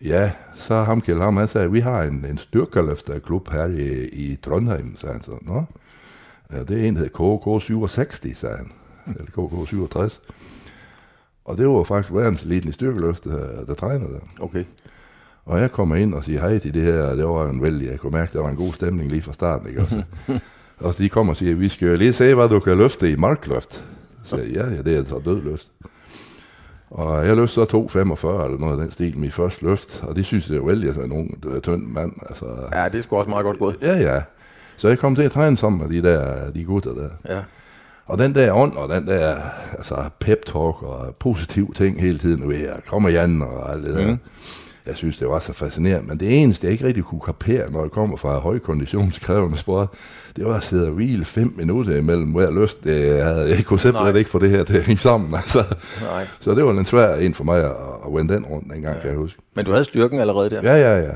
[0.02, 4.36] ja, så ham Kjell ham, han sagde, vi har en, en styrkeløfterklub her i, i
[4.36, 5.38] Trondheim, sagde han så.
[5.42, 5.64] Nå,
[6.52, 8.72] ja, det er en, der hedder KK 67, sagde han.
[9.08, 10.22] Eller KK 67.
[11.46, 14.20] Og det var faktisk verdens eliten i styrkeløft, der, der træner der.
[14.40, 14.64] Okay.
[15.46, 18.00] Og jeg kommer ind og siger hej til det her, det var en vældig, jeg
[18.00, 20.04] kunne mærke, der var en god stemning lige fra starten, ikke også?
[20.80, 23.12] og så de kommer og siger, vi skal jo lige se, hvad du kan løfte
[23.12, 23.86] i markløft.
[24.24, 25.72] Så ja, ja, det er altså dødløft.
[26.90, 30.26] Og jeg løfter så 2,45 eller noget af den stil, min første løft, og det
[30.26, 33.16] synes jeg er vældig, altså en ung, er tynd mand, altså, Ja, det er sgu
[33.18, 33.76] også meget godt gået.
[33.82, 34.22] ja, ja.
[34.78, 37.10] Så jeg kom til at træne sammen med de der, de gutter der.
[37.36, 37.40] Ja.
[38.06, 39.36] Og den der ånd, og den der
[39.78, 43.96] altså pep talk og positiv ting hele tiden, ved jeg, kommer Jan og alt det
[43.96, 44.12] der.
[44.12, 44.18] Mm.
[44.88, 46.08] Jeg synes, det var så fascinerende.
[46.08, 49.88] Men det eneste, jeg ikke rigtig kunne kapere, når jeg kommer fra højkonditionskrævende sport,
[50.36, 52.84] det var at sidde og hvile fem minutter imellem hver løft.
[52.84, 54.18] Det, jeg, jeg kunne simpelthen Nej.
[54.20, 55.36] ikke få det her til at hænge sammen.
[55.36, 55.60] Altså.
[56.02, 56.28] Nej.
[56.40, 57.72] Så det var en svær en for mig at,
[58.08, 59.02] at vende den rundt en gang, ja.
[59.02, 59.42] kan jeg huske.
[59.56, 60.62] Men du havde styrken allerede der.
[60.62, 61.14] Ja, ja, ja.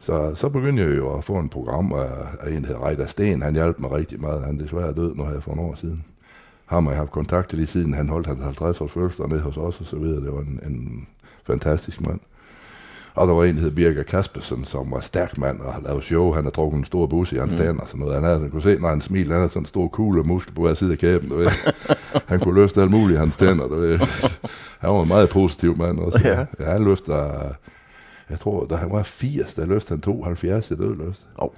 [0.00, 2.08] Så, så begyndte jeg jo at få en program af,
[2.40, 3.42] af en, der hedder Reiter Sten.
[3.42, 4.44] Han hjalp mig rigtig meget.
[4.44, 6.04] Han er desværre død nu her for nogle år siden.
[6.66, 7.94] Ham har jeg haft kontakt til lige siden.
[7.94, 10.24] Han holdt hans 50 års fødselsdag nede hos os og så videre.
[10.24, 11.06] Det var en, en
[11.46, 12.20] fantastisk mand.
[13.16, 16.32] Og der var en, der hed Birger Kaspersen, som var stærk mand og lavede show.
[16.32, 17.58] Han har drukket en stor bus i hans mm.
[17.58, 18.14] tænder og sådan noget.
[18.14, 20.54] Han havde, kunne se, når han smilte, han havde sådan en stor kugle og muskel
[20.54, 21.28] på hver side af kæben.
[21.28, 21.48] Du ved.
[22.28, 23.68] han kunne løfte alt muligt i hans tænder.
[23.68, 23.98] Du ved.
[24.80, 26.20] Han var en meget positiv mand også.
[26.24, 26.44] Ja.
[26.64, 27.38] ja han løfter,
[28.30, 31.20] jeg tror, da han var 80, der løftede han 72 i dødløft.
[31.38, 31.50] Oh.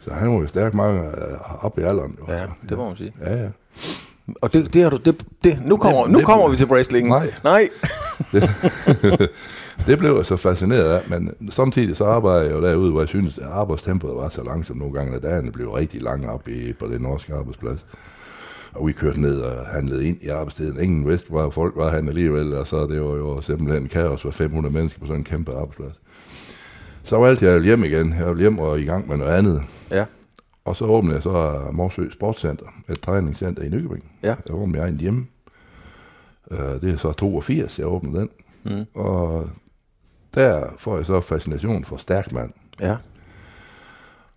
[0.00, 2.16] Så han var jo stærk mange øh, op i alderen.
[2.28, 2.34] Jo.
[2.34, 3.12] Ja, det må man sige.
[3.20, 3.48] Ja, ja.
[4.42, 6.66] Og det, det har du, det, det, nu kommer, Det- nu det- kommer vi til
[6.66, 7.08] wrestling.
[7.08, 7.30] Nej.
[7.44, 7.68] Nej.
[9.86, 13.08] Det blev jeg så fascineret af, men samtidig så arbejder jeg jo derude, hvor jeg
[13.08, 16.72] synes, at arbejdstempoet var så langsomt nogle gange, at dagene blev rigtig lange op i,
[16.72, 17.86] på den norske arbejdsplads.
[18.72, 20.80] Og vi kørte ned og handlede ind i arbejdstiden.
[20.80, 24.30] Ingen vidste, hvor folk var han alligevel, og så det var jo simpelthen kaos for
[24.30, 26.00] 500 mennesker på sådan en kæmpe arbejdsplads.
[27.02, 28.14] Så valgte jeg hjem igen.
[28.18, 29.62] Jeg ville hjem og i gang med noget andet.
[29.90, 30.04] Ja.
[30.64, 34.04] Og så åbnede jeg så Morsø Sportscenter, et træningscenter i Nykøbing.
[34.22, 34.28] Ja.
[34.46, 35.26] Jeg åbnede min egen hjemme.
[36.50, 38.28] Øh, Det er så 82, jeg åbnede den.
[38.64, 39.00] Mm.
[39.00, 39.50] Og
[40.38, 42.52] der får jeg så fascination for stærk mand.
[42.80, 42.96] Ja.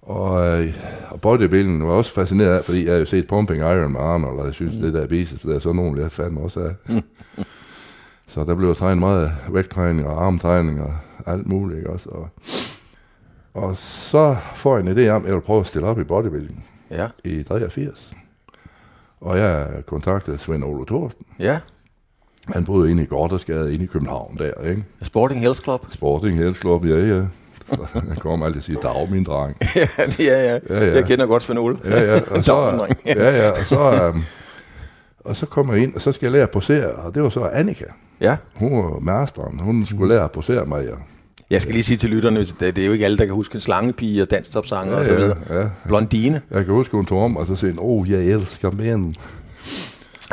[0.02, 0.74] Og, øh,
[1.10, 4.40] og bodybuilding var også fascineret af, fordi jeg har jo set Pumping Iron med Arnold,
[4.40, 4.82] og jeg synes, mm.
[4.82, 7.02] det der biceps, det er sådan nogle, jeg fandme også af.
[8.28, 10.94] så der blev trænet meget vægttræning og armtræning og
[11.26, 12.10] alt muligt, også?
[12.10, 12.30] Og,
[13.54, 16.04] og så får jeg en idé om, at jeg vil prøve at stille op i
[16.04, 17.08] bodybuilding Ja.
[17.24, 18.14] i 83.
[19.22, 21.26] Og jeg kontaktede Svend Olo Thorsten.
[21.40, 21.60] Ja.
[22.48, 24.84] Han boede inde i Gårdersgade, inde i København der, ikke?
[25.04, 25.86] Sporting Health Club.
[25.90, 27.22] Sporting Health Club, ja, ja.
[27.94, 29.56] Han kommer altid og siger, dag min dreng.
[29.76, 29.88] ja,
[30.20, 30.62] jeg.
[30.70, 30.94] Ja, ja.
[30.96, 31.78] Jeg kender godt Svend Ole.
[31.86, 34.24] Ja, ja, og så, ja, ja, og så, um,
[35.26, 37.30] og så kommer jeg ind, og så skal jeg lære at posere, og det var
[37.30, 37.86] så Annika.
[38.22, 38.38] Ja.
[38.56, 40.96] Hun var masteren, hun skulle lære at posere mig, ja.
[41.50, 43.56] Jeg skal lige sige til lytterne, at det, er jo ikke alle, der kan huske
[43.56, 45.38] en slangepige og danstopsanger og så Ja, videre.
[45.50, 45.70] ja, ja.
[45.88, 49.14] Blondine, Jeg kan huske, hun tog om, og så sagde åh, oh, jeg elsker mænd.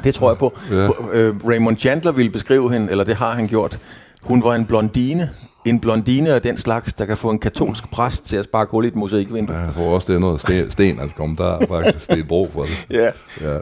[0.04, 0.58] Det tror jeg på.
[0.70, 0.76] Ja.
[0.82, 0.88] Ja.
[1.12, 3.80] Øh, Raymond Chandler ville beskrive hende, eller det har han gjort.
[4.22, 5.30] Hun var en blondine.
[5.64, 8.84] En blondine af den slags, der kan få en katolsk præst til at sparke hul
[8.84, 9.56] i et mosaikvindue.
[9.56, 12.62] Ja, Jeg tror også, det er noget sten, sten hans kommentar, faktisk, Sten Bro for
[12.62, 12.86] det.
[12.90, 13.10] Ja.
[13.42, 13.52] Ja,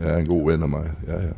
[0.00, 1.28] jeg er en god ven af mig, ja, ja.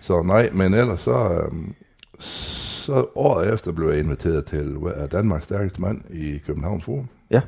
[0.00, 1.74] Så nej, men ellers så, øhm,
[2.20, 4.76] så året efter blev jeg inviteret til
[5.12, 7.08] Danmarks stærkeste mand i Københavns Forum.
[7.30, 7.40] Ja.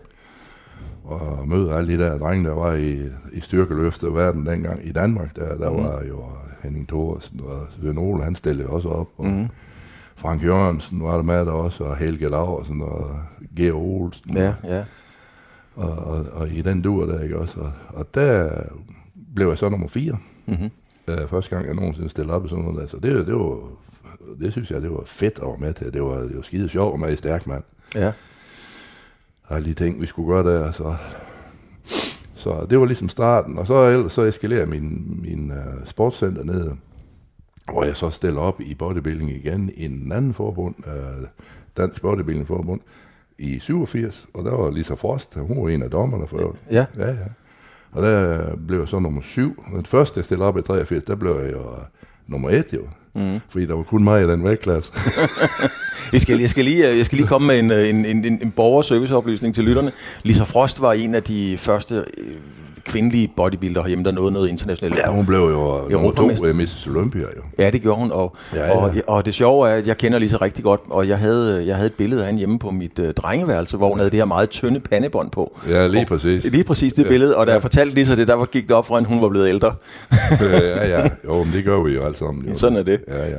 [1.04, 2.92] Og møde alle de der drenge, der var i,
[3.32, 5.36] i styrkeløftet verden dengang i Danmark.
[5.36, 5.76] Der, der mm.
[5.76, 6.24] var jo
[6.62, 9.08] Henning Thorsen og Svend Ole, han stillede også op.
[9.16, 9.48] Og Mm.
[10.18, 13.20] Frank Jørgensen var der med der også, og Helge Laursen og
[13.56, 14.36] Georg Olsen.
[14.36, 14.84] Ja, ja.
[15.74, 17.60] Og, og, og, i den dur der, ikke også?
[17.60, 18.50] Og, og der
[19.34, 20.18] blev jeg så nummer fire.
[20.46, 20.70] Mm-hmm.
[21.08, 22.86] Uh, første gang, jeg nogensinde stillede op i sådan noget der.
[22.86, 23.58] Så det, det var,
[24.40, 25.92] det synes jeg, det var fedt at være med til.
[25.92, 27.62] Det var, det var skide sjovt at være med i stærk mand.
[27.94, 28.12] Ja.
[29.46, 30.72] Og alle de ting, vi skulle gøre der.
[30.72, 30.96] Så,
[32.34, 33.58] så det var ligesom starten.
[33.58, 36.70] Og så, ellers, så eskalerer min, min uh, sportscenter ned,
[37.72, 41.26] hvor jeg så stiller op i bodybuilding igen i en anden forbund, uh,
[41.76, 42.80] Dansk Bodybuilding Forbund,
[43.38, 44.26] i 87.
[44.34, 46.62] Og der var Lisa Frost, hun var en af dommerne for øvrigt.
[46.70, 46.86] Ja.
[46.98, 47.26] Ja, ja.
[47.92, 49.64] Og der blev jeg så nummer syv.
[49.72, 51.78] Den første, jeg stillede op i 83, der blev jeg jo uh,
[52.26, 52.88] nummer et jo.
[53.14, 53.40] Mm.
[53.48, 54.92] Fordi der var kun mig i den vægtklasse.
[56.12, 58.24] Jeg skal, jeg, skal lige, øh, jeg skal lige komme med en, øh, en, en,
[58.24, 59.92] en, en borgerserviceoplysning til lytterne.
[60.22, 62.24] Lisa Frost var en af de første øh,
[62.84, 64.96] kvindelige bodybuilder herhjemme, der nåede noget internationalt.
[64.96, 66.86] ja, hun blev jo nummer to Mrs.
[66.86, 67.42] Olympia jo.
[67.58, 68.72] Ja, det gjorde hun, og, Ja, ja, ja.
[68.72, 68.78] ja.
[68.78, 71.74] Og, og det sjove er, at jeg kender Lisa rigtig godt, og jeg havde, jeg
[71.76, 74.24] havde et billede af hende hjemme på mit øh, drengeværelse, hvor hun havde det her
[74.24, 75.58] meget tynde pandebånd på.
[75.68, 76.44] Ja, lige Og- præcis.
[76.44, 78.86] Lige præcis det billede, og da jeg fortalte Lisa det, der var, gik det op
[78.86, 79.72] for hende, hun var blevet ældre.
[80.40, 81.08] ja, ja.
[81.24, 82.44] Jo, men det gør vi jo alle sammen.
[82.48, 82.54] Jo.
[82.56, 83.00] Sådan er det.
[83.08, 83.36] Ja, ja.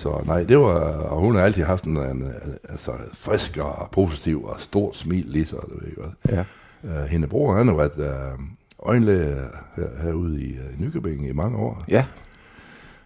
[0.00, 2.32] Så nej, det var, og hun har altid haft en, en
[2.68, 6.14] altså, frisk og positiv og stort smil, lige så, det ved godt.
[6.28, 6.44] Ja.
[6.82, 8.40] Uh, hende bror, han har været uh,
[8.88, 9.36] øjenlæge
[9.76, 11.84] her, herude i uh, Nykøbing i mange år.
[11.88, 12.04] Ja,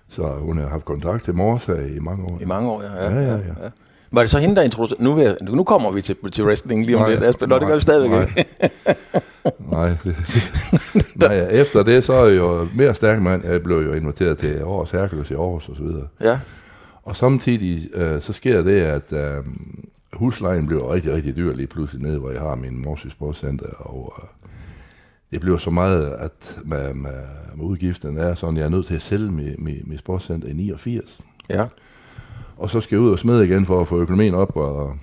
[0.08, 2.38] Så hun har haft kontakt til Morsa i mange år.
[2.40, 3.04] i mange år, ja.
[3.04, 3.70] Ja, ja, ja.
[4.10, 5.04] Var det så hende, der introducerede...
[5.04, 7.48] Nu, jeg, nu kommer vi til, til wrestling lige om Nej, lidt, Asbjørn.
[7.48, 8.20] Nå, det gør vi stadigvæk nej.
[8.20, 8.46] ikke.
[9.70, 9.96] Nej.
[11.14, 13.44] nej, efter det, så er jeg jo mere stærk mand.
[13.44, 16.06] Jeg blev jo inviteret til Aarhus Hercules i Aarhus og så videre.
[16.20, 16.38] Ja,
[17.04, 19.44] Og samtidig øh, så sker det, at øh,
[20.12, 24.14] huslejen bliver rigtig, rigtig dyr lige pludselig nede, hvor jeg har min Morsø Sportscenter, og
[24.18, 24.28] øh,
[25.32, 27.12] det bliver så meget, at med, med,
[27.54, 30.52] med udgiften er sådan, jeg er nødt til at sælge mit, mit, mit sportscenter i
[30.52, 31.20] 89.
[31.50, 31.66] ja.
[32.56, 34.96] Og så skal jeg ud og smide igen for at få økonomien op og,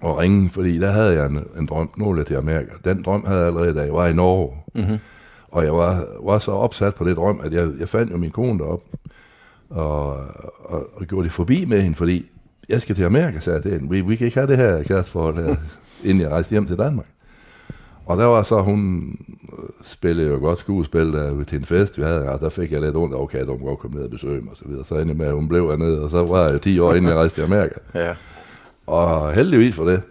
[0.00, 2.70] og ringe, fordi der havde jeg en, en drøm, nogle til Amerika.
[2.84, 4.56] Den drøm havde jeg allerede, da jeg var i Norge.
[4.74, 4.98] Mm-hmm.
[5.48, 8.30] Og jeg var, var så opsat på det drøm, at jeg, jeg fandt jo min
[8.30, 8.82] kone derop
[9.70, 10.06] og,
[10.64, 12.30] og, og gjorde det forbi med hende, fordi
[12.68, 13.90] jeg skal til Amerika, sagde det.
[13.90, 15.56] Vi, vi kan ikke have det her kæresteforhold her,
[16.08, 17.06] inden jeg rejste hjem til Danmark.
[18.06, 19.12] Og der var så, hun
[19.52, 22.80] øh, spillede jo godt skuespil der til en fest, vi havde, og der fik jeg
[22.80, 24.84] lidt ondt, okay, de godt komme ned og besøge mig, og så videre.
[24.84, 27.16] Så endte med, at hun blev hernede, og så var jeg 10 år, inden jeg
[27.16, 27.74] rejste til Amerika.
[27.94, 28.14] Ja.
[28.86, 30.02] Og heldigvis for det,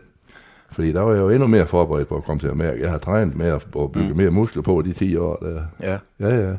[0.72, 2.82] fordi der var jeg jo endnu mere forberedt på at komme til Amerika.
[2.82, 3.62] Jeg har trænet med at
[3.94, 4.18] bygge mm.
[4.18, 5.62] mere muskler på de 10 år der.
[5.82, 5.98] Ja.
[6.20, 6.56] Ja, ja.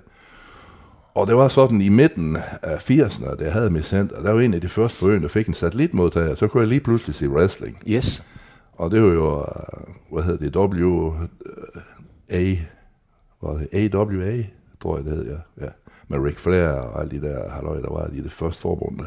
[1.15, 4.41] Og det var sådan i midten af 80'erne, da jeg havde mit center, der var
[4.41, 7.15] en af de første på øen, der fik en satellitmodtager, så kunne jeg lige pludselig
[7.15, 7.79] se wrestling.
[7.89, 8.23] Yes.
[8.79, 12.57] Og det var jo, øh, hvad hedder det, WA,
[13.43, 14.43] var det AWA,
[14.83, 15.65] tror jeg det hed, ja.
[15.65, 15.71] ja.
[16.09, 18.99] Med Ric Flair og alle de der halløj, der var i det første forbund.
[18.99, 19.05] Der.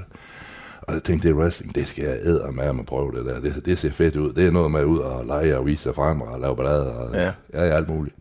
[0.81, 3.39] Og jeg tænkte, det er wrestling, det skal jeg æde med at prøve det der.
[3.39, 4.33] Det, det ser fedt ud.
[4.33, 7.13] Det er noget med ud og lege og vise sig frem og lave ballade og
[7.13, 7.31] Ja.
[7.53, 8.15] ja, alt muligt.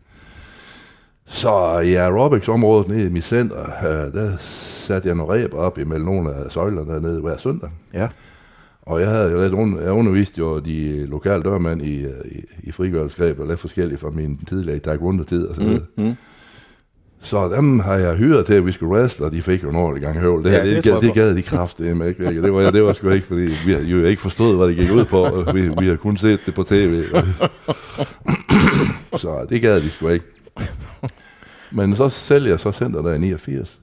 [1.27, 6.05] Så i aerobics-området nede i mit center, øh, der satte jeg nogle ræb op imellem
[6.05, 7.69] nogle af søjlerne dernede hver søndag.
[7.93, 8.07] Ja.
[8.81, 12.43] Og jeg havde jo lidt under, jeg underviste jo de lokale dørmænd i, øh, i,
[12.63, 15.81] i frigørelsesgreb, og lidt forskelligt fra min tidligere taekwondo-tid og så videre.
[15.97, 16.15] Mm, mm.
[17.21, 19.75] Så dem har jeg hyret til, at vi skulle wrestle, og de fik jo en
[19.75, 20.43] ordentlig gang høvl.
[20.43, 22.41] Det, Ja, det det, tror det, gad de kraft det med, ikke?
[22.41, 25.05] Det var, det var sgu ikke, fordi vi jo ikke forstået, hvad det gik ud
[25.05, 25.51] på.
[25.53, 27.01] Vi, vi har kun set det på tv.
[29.23, 30.25] så det gad de sgu ikke.
[31.77, 33.81] Men så sælger jeg så center der i 89,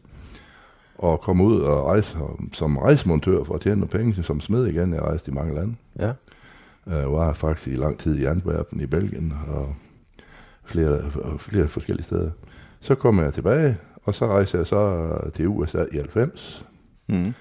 [0.99, 4.67] og kom ud og rejse som, som rejsemontør for at tjene nogle penge som smed
[4.67, 4.95] igen.
[4.95, 5.75] Jeg rejste i mange lande.
[5.99, 6.13] Ja.
[6.87, 9.75] Jeg var faktisk i lang tid i Antwerpen i Belgien og
[10.65, 12.31] flere, flere forskellige steder.
[12.81, 16.67] Så kom jeg tilbage, og så rejste jeg så til USA i 90.
[17.09, 17.35] Mm.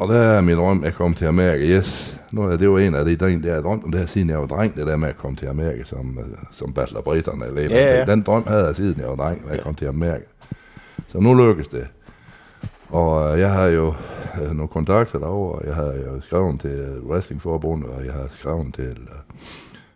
[0.00, 1.64] Og der er min drøm at komme til Amerika.
[1.64, 4.06] Yes, nu er det jo en af de drenge, der jeg drømt om det her,
[4.06, 7.00] siden jeg var dreng, det der med at komme til Amerika som, øh, som battler
[7.00, 7.46] britterne.
[7.46, 8.04] Eller Ja, ja.
[8.04, 10.24] Den drøm havde jeg siden jeg var dreng, at jeg kom til Amerika.
[11.08, 11.88] Så nu lykkes det.
[12.88, 13.94] Og øh, jeg har jo
[14.42, 18.74] øh, nogle kontakter derovre, og jeg har jo skrevet til Wrestlingforbundet, og jeg har skrevet
[18.74, 18.98] til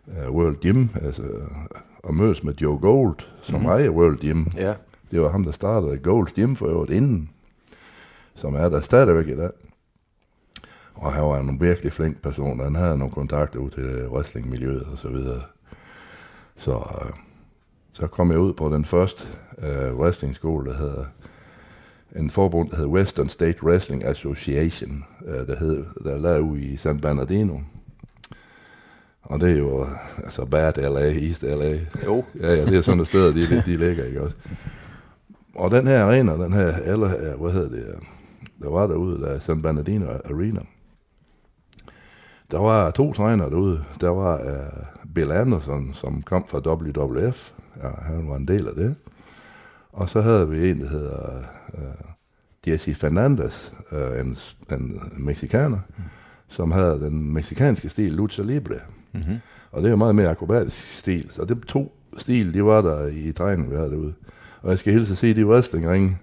[0.07, 1.21] uh, World Gym, altså
[2.03, 3.69] og mødes med Joe Gold, som mm-hmm.
[3.69, 4.45] ejer World Gym.
[4.57, 4.73] Ja.
[5.11, 7.29] Det var ham, der startede Gold's Gym for øvrigt inden,
[8.35, 9.49] som er der stadigvæk i dag.
[10.95, 12.59] Og han var en virkelig flink person.
[12.59, 15.41] Han havde nogle kontakter ud til wrestlingmiljøet og så videre.
[16.57, 17.11] Så, øh,
[17.91, 19.23] så kom jeg ud på den første
[19.59, 21.05] øh, wrestlingskole, der hedder
[22.15, 26.77] en forbund, der hedder Western State Wrestling Association, øh, der, hed, der lavede ud i
[26.77, 27.59] San Bernardino.
[29.21, 29.91] Og det er jo øh,
[30.23, 31.79] altså Bad LA, East LA.
[32.05, 32.23] Jo.
[32.39, 34.35] Ja, ja, det er sådan et sted, de, de, ligger, ikke også?
[35.55, 38.01] Og den her arena, den her, eller, hvad hedder det, øh,
[38.61, 40.61] der var derude, der er San Bernardino Arena.
[42.51, 43.83] Der var to trænere derude.
[44.01, 47.51] Der var uh, Bill Anderson, som kom fra WWF.
[47.83, 48.95] Ja, han var en del af det.
[49.91, 51.39] Og så havde vi en, der hedder
[51.73, 54.37] uh, Jesse Fernandez, uh, en,
[54.71, 56.03] en mexikaner, mm.
[56.47, 58.75] som havde den meksikanske stil Lucha Libre.
[59.13, 59.39] Mm-hmm.
[59.71, 61.27] Og det er jo meget mere akrobatisk stil.
[61.31, 64.13] Så det to stil, de var der i træningen, vi havde derude.
[64.61, 66.17] Og jeg skal hilse at sige, de wrestlingringe,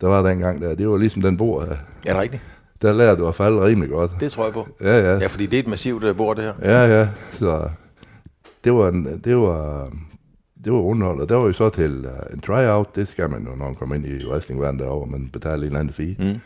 [0.00, 1.76] der var dengang der, det var ligesom den bord her.
[2.06, 2.42] Er det rigtigt?
[2.82, 4.10] Der lærte du at falde rimelig godt.
[4.20, 4.68] Det tror jeg på.
[4.80, 5.18] Ja, ja.
[5.18, 6.54] Ja, fordi det er et massivt øh, bord, det her.
[6.62, 7.08] Ja, ja.
[7.32, 7.68] Så
[8.64, 9.90] det var, en, det var,
[10.64, 11.20] det var underhold.
[11.20, 12.96] Og der var jo så til uh, en tryout.
[12.96, 15.06] Det skal man jo, når man kommer ind i wrestlingverdenen derovre.
[15.06, 16.16] Man betaler en eller anden fee.
[16.18, 16.40] Mm.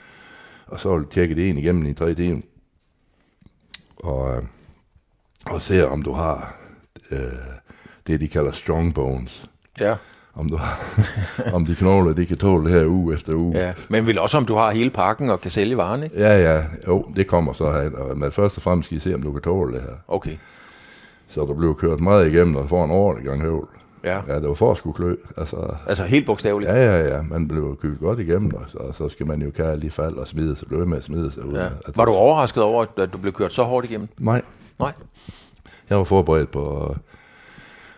[0.66, 2.40] Og så tjekke det en igennem i tre timer.
[3.96, 4.42] Og, øh,
[5.46, 6.56] og se, om du har
[7.10, 7.18] øh,
[8.06, 9.44] det, de kalder strong bones.
[9.80, 9.94] Ja.
[10.36, 10.78] Om, du har,
[11.54, 13.56] om de knogler, de kan tåle det her uge efter uge.
[13.58, 13.72] ja.
[13.88, 16.18] Men vel også, om du har hele pakken og kan sælge varen, ikke?
[16.18, 18.14] Ja, ja, jo, det kommer så her.
[18.14, 19.92] Men først og fremmest skal I se, om du kan tåle det her.
[20.08, 20.36] Okay.
[21.28, 23.68] Så der blev kørt meget igennem, og får en ordentlig gang høvl.
[24.04, 24.20] Ja.
[24.28, 25.16] Ja, det var for at skulle klø.
[25.36, 26.70] Altså, Altså helt bogstaveligt.
[26.72, 29.50] ja, ja, ja, man blev købt godt igennem, og så, og så skal man jo
[29.50, 31.52] kalde lige fald og smide sig, blive med at smide sig ud.
[31.54, 31.64] Ja.
[31.86, 34.08] At- Var du overrasket over, at du blev kørt så hårdt igennem?
[34.18, 34.42] Nej,
[34.78, 34.92] Nej.
[35.90, 36.96] jeg var forberedt på...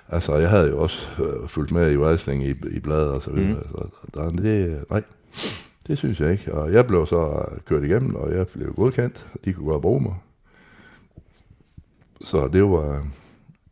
[0.08, 3.30] Altså, jeg havde jo også øh, fulgt med i wrestling i, i bladet og så
[3.30, 3.62] videre.
[3.62, 3.70] Mm.
[3.70, 5.02] Så der, det, nej,
[5.86, 6.54] det synes jeg ikke.
[6.54, 9.28] Og jeg blev så kørt igennem, og jeg blev godkendt.
[9.34, 10.14] og De kunne godt bruge mig.
[12.20, 13.06] Så det var,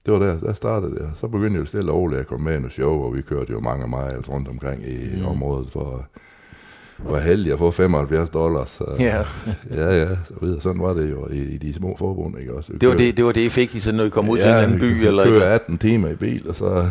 [0.06, 1.10] det var der, der startede det.
[1.14, 3.22] Så begyndte jeg jo stille og roligt at komme med i nogle show, og vi
[3.22, 5.26] kørte jo mange miles rundt omkring i mm.
[5.26, 6.06] området for
[6.98, 8.80] var heldig at få 75 dollars.
[9.00, 9.16] Ja.
[9.80, 10.60] ja, ja, så videre.
[10.60, 12.72] Sådan var det jo i, i de små forbund, ikke også?
[12.80, 14.38] Det var kørte- det, det var det, I fik, I sådan, når I kom ud
[14.38, 14.84] til en anden by?
[15.06, 16.88] Eller køre eller 18 timer i bil, og så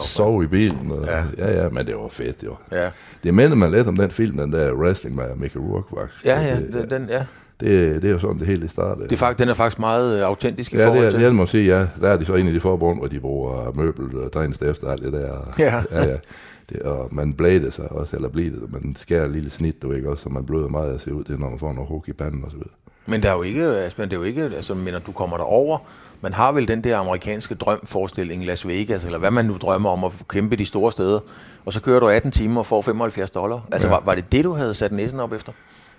[0.00, 0.90] sove i bilen.
[0.90, 1.16] Og, Ja.
[1.38, 1.50] ja.
[1.52, 2.54] ja, ja, men det var fedt jo.
[2.72, 2.88] Ja,
[3.24, 6.24] Det minder mig lidt om den film, den der Wrestling med Mickey Rourke, faktisk.
[6.24, 7.24] ja, ja det, den, den, ja.
[7.60, 9.08] Det, det er jo sådan, det hele startede.
[9.08, 11.20] Det faktisk, den er faktisk meget øh, autentisk i Ja, forhold det, er, til...
[11.20, 11.86] det er, må sige, ja.
[12.00, 14.88] Der er de så en af de forbund, hvor de bruger møbel og drænst efter
[14.88, 15.48] alt det der.
[15.58, 15.82] Ja.
[15.92, 16.16] ja, ja.
[16.68, 19.92] Det, og man blæder sig også, eller bliver det, man skærer et lille snit, du
[19.92, 21.88] ikke også, så man bløder meget at se ud, det er, når man får noget
[21.88, 22.70] hug i panden og så videre.
[23.06, 25.36] Men der er jo ikke, Asbjørn, det er jo ikke, altså, men når du kommer
[25.36, 25.78] derover,
[26.20, 30.04] man har vel den der amerikanske drømforestilling, Las Vegas, eller hvad man nu drømmer om
[30.04, 31.20] at kæmpe de store steder,
[31.64, 33.60] og så kører du 18 timer og får 75 dollar.
[33.72, 33.94] Altså, ja.
[33.94, 35.52] var, var det det, du havde sat næsen op efter?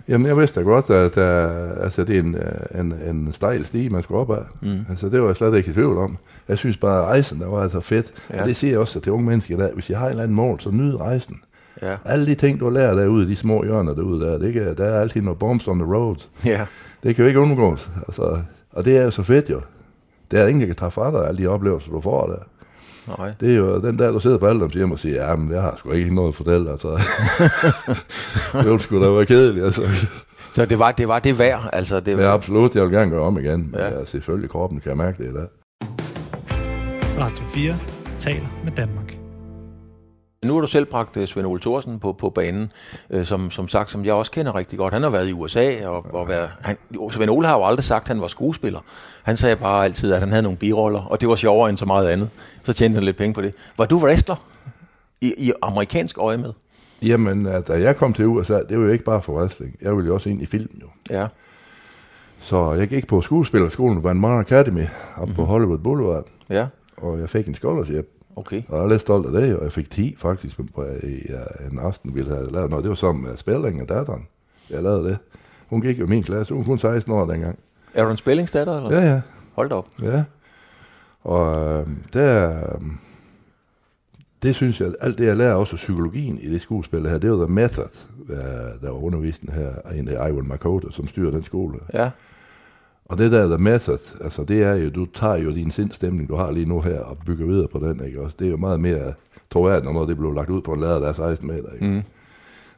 [0.08, 1.48] Jamen, jeg vidste da godt, at der,
[1.82, 2.36] altså, det er en,
[2.80, 4.42] en, en stejl sti, man skal op ad.
[4.60, 4.80] Mm.
[4.90, 6.18] Altså, det var jeg slet ikke i tvivl om.
[6.48, 8.12] Jeg synes bare, at rejsen, der var altså fedt.
[8.30, 8.40] Ja.
[8.40, 9.70] Og det siger jeg også til unge mennesker i dag.
[9.74, 11.40] Hvis jeg har en eller anden mål, så nyd rejsen.
[11.82, 11.96] Ja.
[12.04, 15.00] Alle de ting, du lærer derude, de små hjørner derude, der, det kan, der er
[15.00, 16.16] altid nogle bumps on the road.
[16.44, 16.66] Ja.
[17.02, 17.90] Det kan jo ikke undgås.
[18.06, 18.38] Altså,
[18.72, 19.60] og det er jo så fedt jo.
[20.30, 22.38] Det er ingen, der kan tage fra dig, alle de oplevelser, du får der.
[23.18, 23.32] Nej.
[23.40, 25.62] Det er jo den der, du sidder på alderdoms hjem og siger, ja, men jeg
[25.62, 26.88] har sgu ikke noget at fortælle, altså.
[28.62, 29.82] det ville sgu da være kedeligt, altså.
[30.52, 31.96] Så det var det, var det værd, altså.
[32.00, 33.58] Det, Det er absolut, jeg vil gerne gøre om igen.
[33.70, 33.98] Men Ja.
[33.98, 34.04] ja.
[34.04, 35.46] selvfølgelig, kroppen kan mærke det i dag.
[37.18, 37.76] Radio 4
[38.18, 39.07] taler med Danmark.
[40.44, 42.72] Nu har du selv bragt øh, Svend Ole Thorsen på, på banen,
[43.10, 44.92] øh, som, som sagt, som jeg også kender rigtig godt.
[44.92, 46.76] Han har været i USA, og, og været, han,
[47.10, 48.80] Svend Ole har jo aldrig sagt, at han var skuespiller.
[49.22, 51.86] Han sagde bare altid, at han havde nogle biroller, og det var sjovere end så
[51.86, 52.30] meget andet.
[52.64, 53.54] Så tjente han lidt penge på det.
[53.78, 54.36] Var du wrestler?
[55.20, 56.52] I, i amerikansk øje med?
[57.02, 59.76] Jamen, øh, da jeg kom til USA, det var jo ikke bare for wrestling.
[59.82, 60.86] Jeg ville jo også ind i film, jo.
[61.10, 61.26] Ja.
[62.40, 65.34] Så jeg gik på skuespillerskolen Van Mar Academy op mm-hmm.
[65.34, 68.06] på Hollywood Boulevard, Ja, og jeg fik en scholarship.
[68.38, 68.62] Okay.
[68.68, 70.84] Og jeg er lidt stolt af det, og jeg fik 10 faktisk på,
[71.70, 72.82] en aften, vi havde lavet noget.
[72.82, 74.26] Det var som uh, spilling af datteren.
[74.70, 75.18] Jeg lavede det.
[75.68, 76.54] Hun gik jo i min klasse.
[76.54, 77.58] Hun var kun 16 år dengang.
[77.94, 79.00] Er du en spillingsdatter, eller?
[79.00, 79.20] Ja, ja.
[79.52, 79.86] Hold da op.
[80.02, 80.24] Ja.
[81.22, 82.80] Og øh, der, øh,
[84.42, 87.44] det synes jeg, alt det jeg lærer også psykologien i det skuespil her, det var
[87.44, 88.36] The Method, øh,
[88.82, 91.78] der var undervisten her, en af Ivan Makota, som styrer den skole.
[91.94, 92.10] Ja,
[93.08, 96.36] Og det der The Method, altså det er jo, du tager jo din sindstemning, du
[96.36, 98.36] har lige nu her, og bygger videre på den, ikke også?
[98.38, 99.12] Det er jo meget mere
[99.52, 101.86] troværdigt, når noget det blev lagt ud på en lader, der er 16 meter, ikke?
[101.86, 102.02] Mm.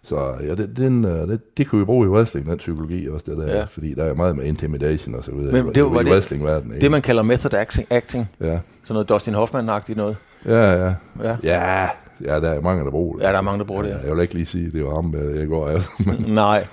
[0.03, 3.25] Så ja, det, den, øh, det, det kunne vi bruge i wrestling, den psykologi også,
[3.29, 3.65] det der, Ja.
[3.65, 5.65] fordi der er meget med intimidation og så videre.
[5.65, 6.85] Men det var i det- wrestlingverdenen, ikke?
[6.85, 8.29] det man kalder method acting, acting.
[8.41, 8.61] Ja, sådan
[8.95, 10.17] noget Dustin Hoffman-agtigt noget.
[10.47, 10.95] ja, ja.
[11.23, 11.37] Ja.
[11.43, 11.83] Ja,
[12.25, 13.25] ja, der er mange, der bruger det.
[13.25, 13.97] Ja, der er mange, der bruger det, ja.
[13.97, 15.81] Ja, jeg vil ikke lige sige, at det var ham, øh, jeg går af.
[16.07, 16.65] men, Nej.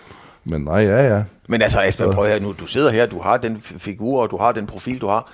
[0.50, 1.24] Men nej, ja, ja.
[1.48, 2.54] Men altså, Asbjørn, prøv her nu.
[2.60, 5.32] Du sidder her, du har den figur, og du har den profil, du har.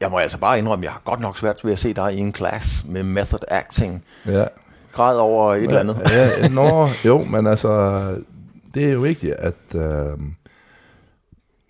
[0.00, 2.18] Jeg må altså bare indrømme, jeg har godt nok svært ved at se dig i
[2.18, 4.04] en klasse med method acting.
[4.26, 4.44] ja.
[4.92, 5.96] Grad over et eller andet.
[6.10, 8.00] ja, nå, jo, men altså,
[8.74, 10.18] det er jo vigtigt, at, øh,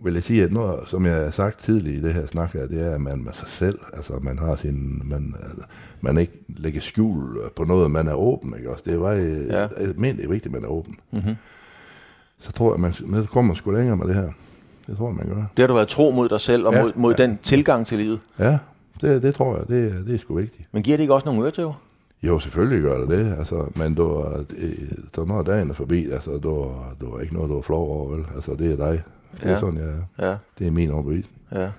[0.05, 2.67] vil jeg sige, at noget, som jeg har sagt tidligere i det her snak her,
[2.67, 5.35] det er, at man med sig selv, altså man har sin, man,
[6.01, 8.83] man ikke lægger skjul på noget, man er åben, ikke også?
[8.87, 9.63] Det er bare, Ja.
[10.23, 10.97] er vigtigt, at man er åben.
[11.13, 11.37] Mm-hmm.
[12.45, 14.29] Så tror jeg, man, man kommer sgu længere med det her.
[14.87, 15.35] Det tror jeg, man gør.
[15.37, 17.23] Det har du været tro mod dig selv og Ja, mod, mod ja.
[17.27, 18.21] den tilgang til livet.
[18.39, 18.59] Ja,
[19.01, 20.69] det, det tror jeg, det, det er sgu vigtigt.
[20.73, 21.73] Men giver det ikke også nogle øretøver?
[22.23, 26.31] Jo, selvfølgelig gør det det, altså, men du, det- så når dagen er forbi, altså,
[26.31, 28.25] du, du er ikke noget, du er flov over, vel?
[28.35, 29.03] Altså, det er dig.
[29.41, 29.59] Det er Ja.
[29.61, 29.87] sådan, jeg
[30.19, 30.29] er.
[30.31, 31.39] Ja, Det er min overbevisning.
[31.53, 31.71] ja.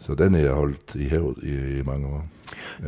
[0.00, 2.24] Så den er jeg holdt i hævd i, i mange år.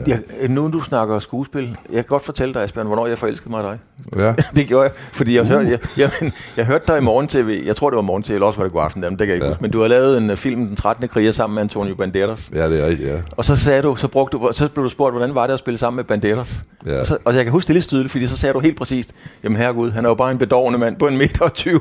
[0.06, 0.16] Ja.
[0.40, 3.64] Jeg, nu du snakker skuespil, jeg kan godt fortælle dig, Asbjørn, hvornår jeg forelskede mig
[3.64, 3.78] i dig.
[4.22, 5.48] Ja, det gjorde jeg, fordi jeg, uh.
[5.48, 8.56] hørte, jeg, jeg, jeg hørte dig i morgen-tv, jeg tror det var morgen-tv, eller også
[8.58, 9.48] var det god aften, det kan jeg ikke ja.
[9.48, 9.54] Ja.
[9.54, 11.08] huske, men du har lavet en uh, film, Den 13.
[11.08, 12.50] kriger, sammen med Antonio Banderas.
[12.54, 13.16] ja det er rigtigt, ja.
[13.36, 15.58] Og så sagde du, så, brugte du, så blev du spurgt, hvordan var det at
[15.58, 16.62] spille sammen med Banderas?
[16.86, 17.00] Ja.
[17.00, 19.10] Og, så, og jeg kan huske det lidt tydeligt, fordi så sagde du helt præcist,
[19.44, 21.80] jamen herregud, han er jo bare en bedårende mand på en meter og 20.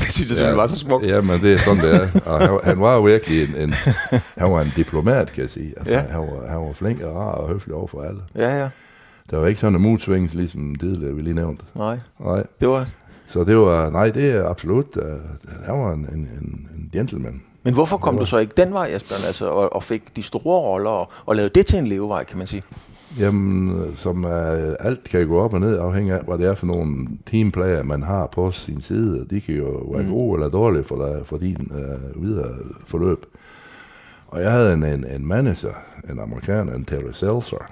[0.00, 1.06] det synes jeg simpelthen var så smukt.
[1.06, 2.20] Ja, men det er sådan, det er.
[2.26, 3.74] Og han, han var jo virkelig en, en,
[4.38, 5.74] han var en diplomat, kan jeg sige.
[5.76, 6.00] Altså, Ja.
[6.00, 6.06] ja.
[6.10, 8.20] han, var, han var flink og rar og høflig over for alle.
[8.36, 8.68] Ja, ja.
[9.30, 11.64] Der var ikke sådan en mood ligesom det, vi lige nævnte.
[11.74, 12.44] Nej, Nej.
[12.60, 12.86] det var...
[13.26, 15.02] Så det var, nej, det er absolut, uh,
[15.66, 17.42] han var en, en, en, en gentleman.
[17.62, 20.60] Men hvorfor kom du så ikke den vej, Asbjørn, altså, og, og fik de store
[20.60, 22.62] roller, og, og lavede det til en levevej, kan man sige?
[23.18, 24.30] Jamen, øh, som uh,
[24.80, 28.02] alt kan gå op og ned, afhængig af, hvad det er for nogle teamplayer, man
[28.02, 29.26] har på sin side.
[29.30, 30.10] De kan jo være Mm.
[30.10, 32.54] gode eller dårlige for, dig, for din uh, videre
[32.86, 33.26] forløb.
[34.34, 35.72] Og jeg havde en, en, en manager,
[36.10, 37.70] en amerikaner, en Terry Seltzer.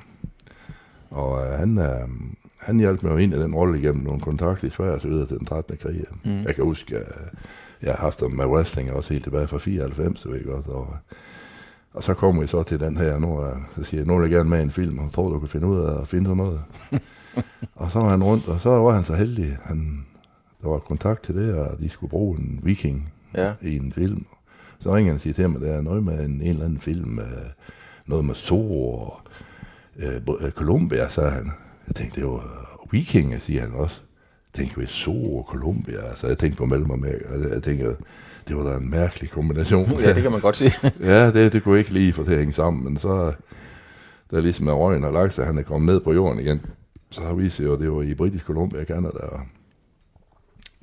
[1.11, 2.11] Og uh, han, uh,
[2.59, 5.09] han hjalp mig jo ind i den rolle igennem nogle kontakter i Sverige og så
[5.09, 5.77] videre til den 13.
[5.77, 6.05] krig.
[6.25, 6.43] Mm.
[6.47, 7.27] Jeg kan huske, uh,
[7.83, 10.67] jeg har haft dem med wrestling også helt tilbage fra 94, ved jeg godt.
[10.67, 10.97] Og,
[11.95, 14.23] og så kommer vi så til den her, nu, er- så siger jeg, nu vil
[14.23, 16.37] jeg gerne med en film, og tror du kan finde ud af at finde sådan
[16.37, 16.61] noget.
[17.75, 20.07] og så var han rundt, og så var han så heldig, han,
[20.63, 23.53] der var kontakt til det, og de skulle bruge en viking Ja.
[23.63, 24.27] i en film.
[24.83, 26.80] Så ringer han og siger til mig, der er noget med en, en eller anden
[26.80, 27.26] film, øh,
[28.07, 29.20] noget med Zorro og
[29.97, 31.51] øh, Bo- øh, Columbia, sagde han.
[31.89, 34.01] Jeg tænkte, det var Vikinger, siger han også.
[34.55, 37.97] tænkte vi så og Colombia, altså jeg tænkte på Mellemamerika, og jeg tænkte,
[38.49, 39.91] det var da en mærkelig kombination.
[40.01, 40.70] Ja, det kan man godt se.
[41.12, 43.33] ja, det, det kunne ikke lige få det at hænge sammen, men så,
[44.30, 46.61] der ligesom er røgen og lagt, han er kommet ned på jorden igen,
[47.11, 49.41] så har vi set, at det var i Britisk Columbia Canada, og,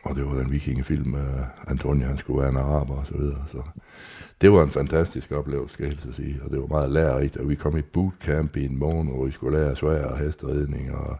[0.04, 1.28] og det var den vikingefilm med
[1.68, 3.62] Antonio, han skulle være en araber og så videre, så
[4.42, 7.50] det var en fantastisk oplevelse, skal jeg helst sige, og det var meget lærerigt, og
[7.50, 11.18] vi kom i bootcamp i en måned, hvor vi skulle lære svær og hesteridning og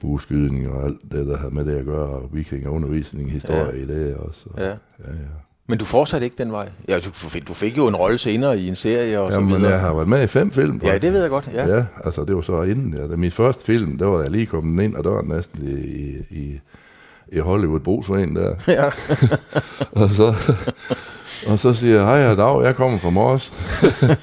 [0.00, 3.82] bueskydning og alt det, der havde med det at gøre, og vikingerundervisning, historie ja.
[3.82, 4.40] i det også.
[4.50, 4.68] Og, ja.
[4.68, 4.74] ja,
[5.08, 5.36] ja.
[5.68, 6.68] Men du fortsatte ikke den vej?
[6.88, 9.56] Ja, du, fik, du fik jo en rolle senere i en serie og Jamen, så
[9.56, 9.72] videre.
[9.72, 10.80] jeg har været med i fem film.
[10.84, 11.76] Ja, det ved jeg godt, ja.
[11.76, 12.94] Ja, altså det var så inden.
[12.94, 16.16] Ja, min første film, der var jeg lige kommet ind ad døren næsten i, i,
[16.30, 16.60] i
[17.40, 18.54] Hollywood Brugsforeningen der.
[18.72, 18.84] Ja.
[20.02, 20.34] og, så,
[21.48, 23.52] og så siger jeg, hej, jeg Dag, jeg kommer fra Mors.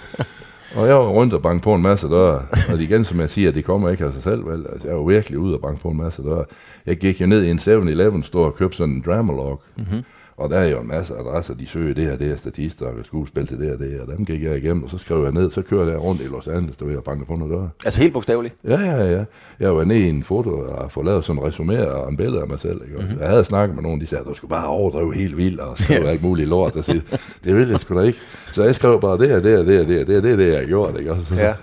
[0.78, 2.46] og jeg var rundt og banke på en masse døre.
[2.72, 4.66] Og igen, som jeg siger, det kommer ikke af sig selv, vel?
[4.74, 6.46] Altså, jeg var virkelig ude og banke på en masse døre.
[6.86, 9.62] Jeg gik jo ned i en 7-Eleven store og købte sådan en Dramalog.
[9.78, 10.04] Mm-hmm.
[10.38, 12.94] Og der er jo en masse adresser, de søger det her, det her statister og
[13.04, 14.16] skuespil til det her, det her.
[14.16, 16.48] Dem gik jeg igennem, og så skrev jeg ned, så kører jeg rundt i Los
[16.48, 17.70] Angeles, der vil jeg banke på nogle døre.
[17.86, 18.56] Altså helt bogstaveligt?
[18.64, 19.24] Ja, ja, ja.
[19.60, 22.42] Jeg var nede i en foto og få lavet sådan en resumé og en billede
[22.42, 22.82] af mig selv.
[22.86, 22.98] Ikke?
[22.98, 23.20] Mm-hmm.
[23.20, 26.08] Jeg havde snakket med nogen, de sagde, du skulle bare overdrive helt vildt og skrive
[26.10, 26.76] alt muligt lort.
[26.76, 27.02] Og sige,
[27.44, 28.20] det vil jeg sgu da ikke.
[28.48, 30.38] Så jeg skrev bare det her, det her, det her, det her, det her, det
[30.38, 31.00] det, jeg har gjort.
[31.00, 31.12] Ikke?
[31.12, 31.54] Og så, Ja.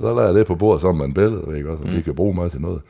[0.00, 1.70] så lader jeg det på bordet sammen med en billede, ikke?
[1.70, 2.80] Og så de kan bruge mig til noget.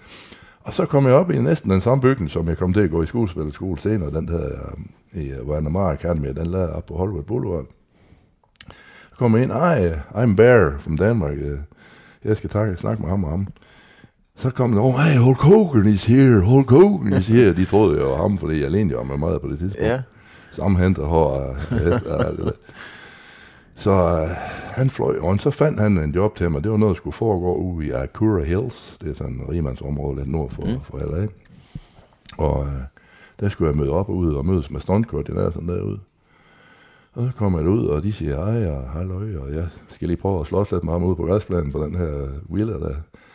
[0.64, 2.90] Og så kom jeg op i næsten den samme bygning, som jeg kom til at
[2.90, 6.94] gå i skuespillerskole senere, den der um, i uh, Vanamar Academy, den lavede op på
[6.96, 7.64] Hollywood Boulevard.
[9.10, 11.32] Så kom jeg ind, ej, I'm Bear from Denmark.
[11.36, 11.58] Uh,
[12.24, 13.46] Jeg skal takke, snakke med ham og ham.
[14.36, 17.54] Så kom der, oh, hey, Hulk Hogan is here, Hulk Hogan is here.
[17.54, 19.86] De troede jo ham, fordi jeg alene var med meget på det tidspunkt.
[19.88, 20.02] Ja.
[20.52, 22.50] Sammenhenter hår og hest og det der.
[23.74, 24.28] Så øh,
[24.74, 26.62] han fløj, og så fandt han en job til mig.
[26.64, 28.96] Det var noget, der skulle foregå ude i Akura Hills.
[29.00, 30.80] Det er sådan en rimandsområde lidt nord for, mm.
[30.82, 31.26] for LA.
[32.38, 32.72] Og øh,
[33.40, 35.98] der skulle jeg møde op ude og mødes med stuntkoordinatoren derude.
[37.12, 40.16] Og så kom jeg ud, og de siger hej og halløj, og jeg skal lige
[40.16, 42.94] prøve at slås lidt med ham ude på græsplanen på den her wheeler der.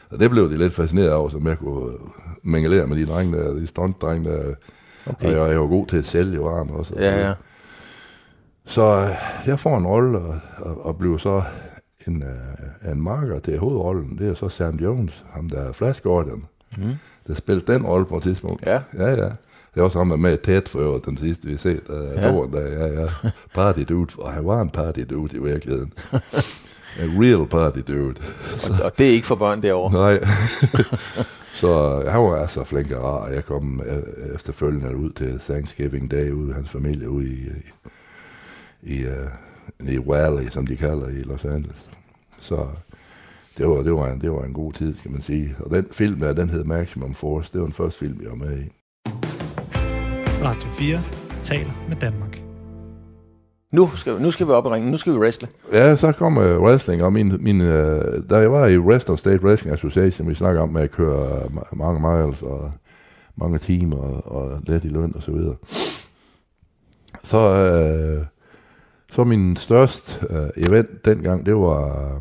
[0.09, 1.91] Og det blev de lidt fascineret over, som jeg kunne
[2.43, 4.53] mingelere med de drenge der, de stuntdrenge der.
[5.05, 5.25] Okay.
[5.27, 6.93] Og jeg, jeg var god til at sælge varen også.
[6.93, 7.33] og så Ja, ja.
[8.65, 9.09] Så øh,
[9.47, 11.43] jeg får en rolle og, og, og bliver så
[12.07, 14.17] en, uh, en marker til hovedrollen.
[14.17, 16.45] Det er så Sam Jones, ham der er Flash Gordon,
[16.77, 16.83] mm.
[17.27, 18.65] der spillede den rolle på et tidspunkt.
[18.65, 18.81] Ja.
[18.93, 19.29] Ja, ja.
[19.75, 21.89] Det var sammen med Ted for øvrigt, den sidste vi set.
[21.89, 22.27] Uh, Ja.
[22.27, 22.47] ja.
[22.53, 23.07] der, ja, ja.
[23.53, 25.93] Party dude, og han var en party dude i virkeligheden.
[27.03, 28.15] en real party dude.
[28.71, 29.93] Og, og det er ikke for børn derovre.
[29.93, 30.23] Nej.
[31.61, 36.31] så han var altså flink og rar, jeg kom øh, efterfølgende ud til Thanksgiving Day
[36.31, 37.49] ude hans familie ude i,
[38.83, 41.89] i, i, uh, i Valley, som de kalder i Los Angeles.
[42.39, 42.67] Så
[43.57, 45.55] det var, det, var en, det var en god tid, skal man sige.
[45.59, 47.49] Og den film der, den hed Maximum Force.
[47.53, 48.71] Det var den første film, jeg var med i.
[50.45, 51.01] Radio 4
[51.43, 52.41] taler med Danmark.
[53.73, 54.91] Nu skal, nu skal vi op i ringen.
[54.91, 55.47] Nu skal vi wrestle.
[55.71, 57.67] Ja, så kom uh, wrestling, og min, min, uh,
[58.29, 61.75] da jeg var i Western State Wrestling Association, vi snakker om med at køre ma-
[61.75, 62.71] mange miles og
[63.35, 65.55] mange timer og, og let i løn og så videre.
[67.23, 67.37] Så,
[68.19, 68.25] uh,
[69.11, 72.11] så min største uh, event dengang, det var,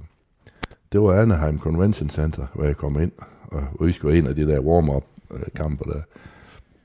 [0.92, 3.12] det var Anaheim Convention Center, hvor jeg kom ind,
[3.42, 6.00] og, og vi skulle ind af de der warm-up uh, kamper der.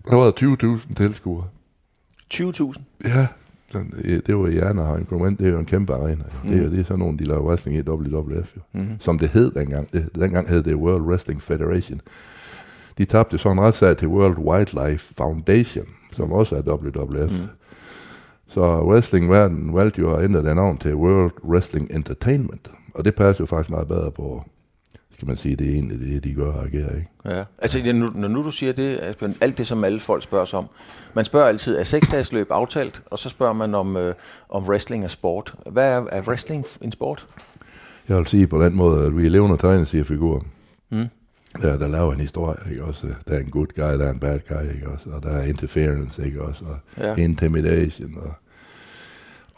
[0.10, 1.44] Der var 20.000 tilskuere.
[2.34, 2.74] 20.000.
[3.04, 3.28] Ja,
[3.72, 3.94] sådan,
[4.28, 6.24] det, var i Anaheim Convention, det er jo en kæmpe arena.
[6.44, 6.50] Mm.
[6.50, 8.62] Det, er, det er sådan nogle, de laver wrestling i WWF, jo.
[8.72, 9.00] Mm-hmm.
[9.00, 9.94] som det hed dengang.
[9.94, 12.02] Det, dengang hed det World Wrestling Federation.
[12.98, 17.32] De tabte så en retssag til World Wildlife Foundation, som også er WWF.
[17.32, 17.48] Mm.
[18.48, 22.72] Så wrestlingverdenen valgte jo at ændre det navn til World Wrestling Entertainment.
[22.94, 24.44] Og det passer jo faktisk meget bedre på,
[25.20, 27.10] skal man sige, det er egentlig det, de gør og agerer, ikke?
[27.26, 27.44] Ja.
[27.58, 30.58] Altså, ja, nu, når nu du siger det, Asbjørn, alt det, som alle folk spørger
[30.58, 30.68] om.
[31.14, 33.02] Man spørger altid, er seksdages løb aftalt?
[33.06, 34.16] Og så spørger man, om, øh,
[34.50, 35.56] om wrestling er sport.
[35.72, 37.28] Hvad er, er wrestling en sport?
[38.10, 40.42] Jeg vil sige på den måde, at vi er levende tegneseriefigurer.
[40.90, 41.08] Mm.
[41.62, 43.08] Der, der laver en historie, ikke også?
[43.28, 45.10] Der er en good guy, der er en bad guy, ikke også?
[45.10, 46.66] Og der er interference, ikke også?
[46.66, 47.16] Og ja.
[47.16, 48.18] intimidation.
[48.18, 48.34] Og,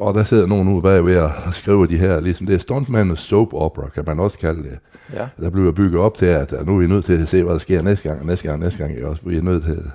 [0.02, 3.18] og der sidder nogen ude bagved og skriver de her, ligesom det er stuntman og
[3.18, 4.80] soap opera, kan man også kalde det.
[5.14, 5.28] Ja.
[5.39, 7.60] Der bliver bygget op til, at nu er vi nødt til at se, hvad der
[7.60, 9.22] sker næste gang, og næste gang, og næste gang, også?
[9.26, 9.91] Vi er nødt til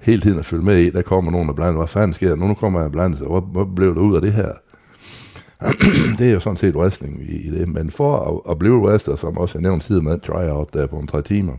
[0.00, 2.36] hele tiden at følge med i, der kommer nogen og blander, hvad fanden sker der?
[2.36, 4.52] Nu, nu kommer jeg og blander sig, hvor, hvor blev der ud af det her?
[6.18, 9.16] det er jo sådan set wrestling i, i det, men for at, at blive wrestler,
[9.16, 11.52] som også er nævnt tidligere med tryout der på en tre timer,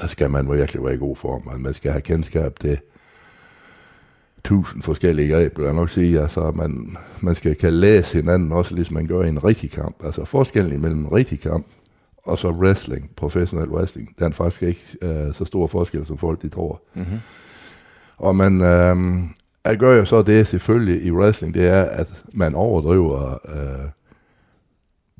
[0.00, 2.78] der skal man virkelig være i god form, og man skal have kendskab til
[4.44, 6.20] tusind forskellige greb, vil jeg nok sige.
[6.20, 9.96] Altså, man, man skal kan læse hinanden også, ligesom man gør i en rigtig kamp.
[10.04, 11.66] Altså forskellen imellem en rigtig kamp
[12.22, 16.42] og så wrestling, professionel wrestling, der er faktisk ikke øh, så stor forskel, som folk
[16.42, 16.82] de tror.
[16.94, 17.18] Mm-hmm.
[18.16, 18.96] Og man øh,
[19.64, 23.90] at gør jo så det selvfølgelig i wrestling, det er, at man overdriver øh,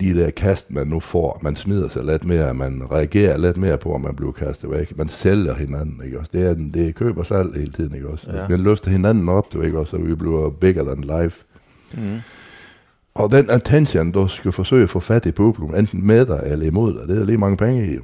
[0.01, 1.39] de der kast, man nu får.
[1.43, 4.97] Man smider sig lidt mere, man reagerer lidt mere på, at man bliver kastet væk.
[4.99, 6.31] Man sælger hinanden, ikke også?
[6.35, 8.27] Det er, det er køb og salg hele tiden, ikke også?
[8.33, 8.49] Ja.
[8.49, 9.91] Man løfter hinanden op, du, ikke også?
[9.91, 11.45] Så vi bliver bigger than life.
[11.95, 12.01] Mm.
[13.15, 16.67] Og den attention, du skal forsøge at få fat i publikum, enten med dig eller
[16.67, 17.95] imod dig, det er lige mange penge i.
[17.95, 18.03] jo.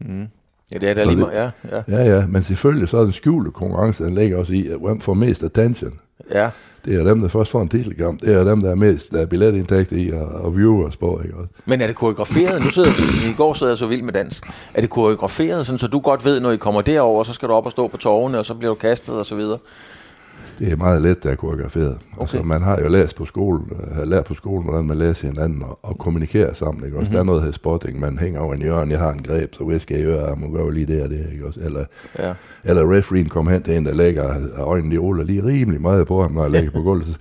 [0.00, 0.26] Mm.
[0.72, 1.52] Ja, det er der lige det- meget.
[1.72, 2.02] Ja, ja.
[2.04, 5.00] Ja, ja, men selvfølgelig så er den skjulte konkurrence, den ligger også i, at hvem
[5.00, 5.92] får mest attention.
[6.34, 6.50] Ja.
[6.84, 8.20] Det er dem, der først får en titelkamp.
[8.20, 11.36] Det er dem, der er mest der er billetindtægter i og, og viewers på, ikke
[11.36, 11.48] også?
[11.64, 12.64] Men er det koreograferet?
[12.64, 12.90] Nu sidder
[13.30, 14.40] I går sidder jeg så vild med dans.
[14.74, 17.54] Er det koreograferet, sådan, så du godt ved, når I kommer derover, så skal du
[17.54, 19.58] op og stå på tårne, og så bliver du kastet og så videre?
[20.60, 21.98] Det er meget let, der er koreograferet.
[22.12, 22.20] Okay.
[22.20, 25.26] Altså, man har jo læst på skolen, øh, har lært på skolen, hvordan man læser
[25.28, 26.84] hinanden og, og kommunikerer sammen.
[26.84, 26.96] Ikke?
[26.96, 27.12] Også, mm-hmm.
[27.12, 29.78] Der er noget her spotting, man hænger over en hjørne, jeg har en greb, så
[29.78, 31.26] skal jeg gøre, må gøre lige det og det.
[31.32, 31.46] Ikke?
[31.46, 31.84] Også, eller,
[32.18, 32.32] Ja.
[32.64, 36.22] eller refereen kommer hen til en, der lægger øjnene i oler lige rimelig meget på
[36.22, 37.06] ham, når jeg lægger på gulvet.
[37.06, 37.14] Så,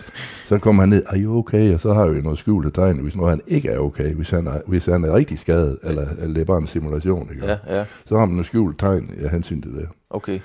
[0.47, 1.73] så kommer han ned, er you okay?
[1.73, 4.47] Og så har vi noget skjulte tegn, hvis nu han ikke er okay, hvis han
[4.47, 7.29] er, hvis han er rigtig skadet, eller, eller det er bare en simulation.
[7.31, 7.45] Ikke?
[7.45, 7.85] Ja, ja.
[8.05, 10.39] Så har man nogle skjulte tegn i hensyn til det, Okay,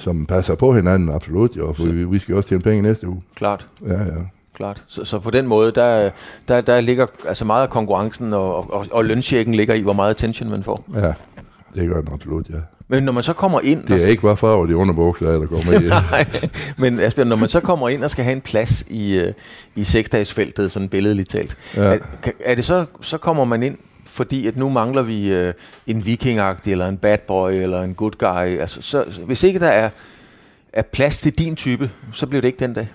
[0.00, 1.56] som passer på hinanden, absolut.
[1.56, 3.22] Jo, for vi, vi skal også tjene penge næste uge.
[3.34, 3.66] klart.
[3.86, 4.06] Ja, ja.
[4.54, 4.82] klart.
[4.88, 6.10] Så, så på den måde, der,
[6.48, 10.10] der, der ligger altså meget af konkurrencen, og, og, og lønchecken ligger i, hvor meget
[10.10, 10.84] attention man får.
[10.94, 11.12] Ja,
[11.74, 12.54] det gør den absolut, ja.
[12.88, 13.82] Men når man så kommer ind...
[13.86, 15.88] Det er ikke bare farver de underbukser, der kommer i.
[16.10, 16.26] Nej,
[16.78, 19.32] men Asbjørn, når man så kommer ind og skal have en plads i, øh,
[19.76, 21.82] i seksdagsfeltet, sådan billedligt talt, Ja.
[21.82, 21.98] er,
[22.44, 23.78] er det så, så kommer man ind,
[24.10, 25.54] fordi at nu mangler vi øh,
[25.86, 28.58] en vikingagtig, eller en bad boy, eller en good guy.
[28.58, 29.90] Altså, så, hvis ikke der er,
[30.72, 32.88] er plads til din type, så bliver det ikke den dag.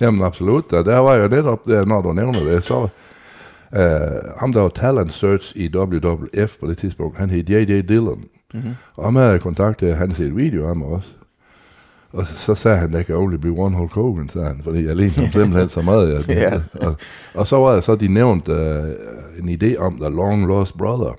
[0.00, 4.52] Jamen absolut, og der var jo netop, der, når du nævner det, så uh, ham
[4.52, 7.80] der var talent search i WWF på det tidspunkt, han hed J.J.
[7.88, 8.24] Dillon.
[8.54, 8.74] Mm-hmm.
[8.96, 11.08] Og ham havde jeg kontaktet, han set video af mig også.
[12.14, 14.96] Og så, sagde han, der kan only be one Hulk Hogan, sagde han, fordi jeg
[14.96, 16.14] lignede ham simpelthen så meget.
[16.28, 16.36] Jeg,
[16.82, 16.86] Ja.
[16.88, 16.94] og,
[17.34, 18.56] og så var der så, de nævnt uh,
[19.42, 21.16] en idé om The Long Lost Brother.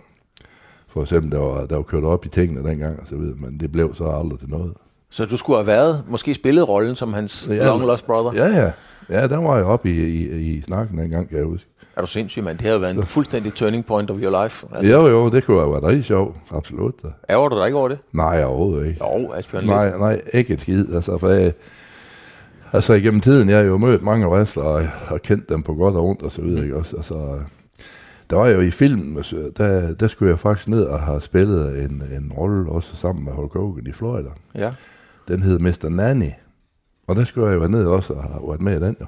[0.89, 3.59] For eksempel, der var, der var kørt op i tingene dengang og så videre, men
[3.59, 4.73] det blev så aldrig til noget.
[5.09, 7.65] Så du skulle have været, måske spillet rollen som hans Ja.
[7.65, 8.45] long lost brother.
[8.47, 8.71] Ja, ja.
[9.09, 10.27] Ja, der var jeg oppe i, i,
[10.57, 11.69] i snakken dengang, kan jeg huske.
[11.97, 12.57] Er du sindssyg, mand?
[12.57, 14.67] Det havde været en fuldstændig turning point of your life.
[14.75, 16.35] Altså, Jo, jo, det kunne have været rigtig sjovt.
[16.51, 16.93] Absolut.
[17.29, 17.99] Ærger du dig ikke over det?
[18.13, 18.99] Nej, overhovedet ikke.
[19.05, 19.75] Jo, Asbjørn lidt.
[19.75, 20.93] Nej, nej, ikke et skid.
[20.95, 21.53] Altså, for jeg,
[22.73, 25.95] altså igennem tiden, jeg har jo mødt mange wrestlere og har kendt dem på godt
[25.95, 26.63] og ondt og så videre.
[26.63, 26.75] Ikke?
[26.75, 27.39] Også, altså,
[28.29, 29.23] der var jo i filmen,
[29.57, 33.33] der, der skulle jeg faktisk ned og have spillet en, en rolle også sammen med
[33.33, 34.29] Hulk Hogan i Florida.
[34.55, 34.71] Ja.
[35.27, 35.89] Den hed Mr.
[35.89, 36.29] Nanny.
[37.07, 39.05] Og der skulle jeg være ned også og have været med i den jo.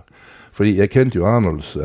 [0.58, 1.84] Fordi jeg kendte jo Arnolds uh,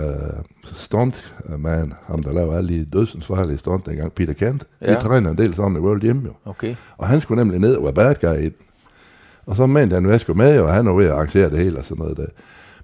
[0.73, 4.65] stuntman, ham der lavede alle de dødsens farlige stunt dengang, Peter Kent.
[4.83, 4.91] Ja.
[4.95, 6.33] Vi træner en del sammen i World Gym jo.
[6.45, 6.75] Okay.
[6.99, 8.53] Og han skulle nemlig ned og være bad guy i den.
[9.47, 11.59] Og så mente han, at jeg skulle med, og han var ved at arrangere det
[11.59, 12.27] hele og sådan noget der.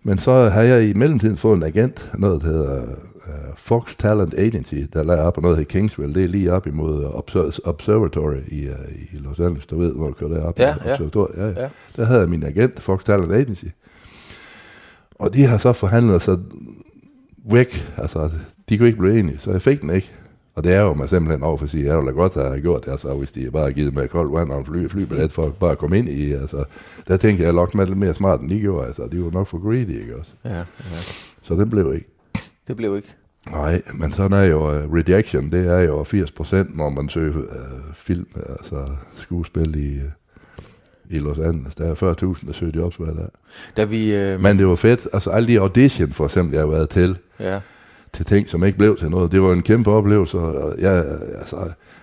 [0.03, 4.35] Men så har jeg i mellemtiden fået en agent, noget der hedder uh, Fox Talent
[4.39, 6.15] Agency, der lader op på noget, der hedder Kingsville.
[6.15, 8.75] Det er lige op imod Obser- Observatory i, uh,
[9.13, 10.59] i Los Angeles, du ved, hvor du kører derop.
[10.59, 10.75] Ja.
[10.85, 10.97] Ja,
[11.37, 11.47] ja.
[11.47, 11.69] Ja.
[11.97, 13.65] Der havde jeg min agent, Fox Talent Agency.
[15.19, 16.39] Og de har så forhandlet sig
[17.51, 17.93] væk.
[17.97, 18.31] Altså,
[18.69, 20.13] de kunne ikke blive enige, så jeg fik den ikke.
[20.55, 22.85] Og det er jo mig simpelthen over for at sige, jeg ville godt have gjort
[22.85, 25.43] det, altså, hvis de bare havde givet mig koldt vand og en fly, flybillet for
[25.43, 26.33] at bare at komme ind i.
[26.33, 26.65] Altså,
[27.09, 28.87] der tænkte jeg, jeg nok med lidt mere smart, end de gjorde.
[28.87, 30.31] Altså, de var nok for greedy, ikke også?
[30.45, 30.65] Ja, ja.
[31.43, 32.09] Så det blev ikke.
[32.69, 33.15] Det blev ikke.
[33.51, 37.39] Nej, men sådan er jo uh, rejection, det er jo 80 procent, når man søger
[37.39, 40.11] uh, film, altså skuespil i, uh,
[41.11, 41.75] i Los Angeles.
[41.75, 43.29] Der er 40.000, der søger jobs hver dag.
[43.77, 44.17] Da vi...
[44.17, 45.09] Øh, Men det var fedt.
[45.13, 47.61] Altså alle de audition, for eksempel, jeg har været til, ja.
[48.13, 49.33] til ting, som ikke blev til noget.
[49.33, 50.39] Det var en kæmpe oplevelse.
[50.39, 51.05] og Jeg,
[51.39, 51.57] altså,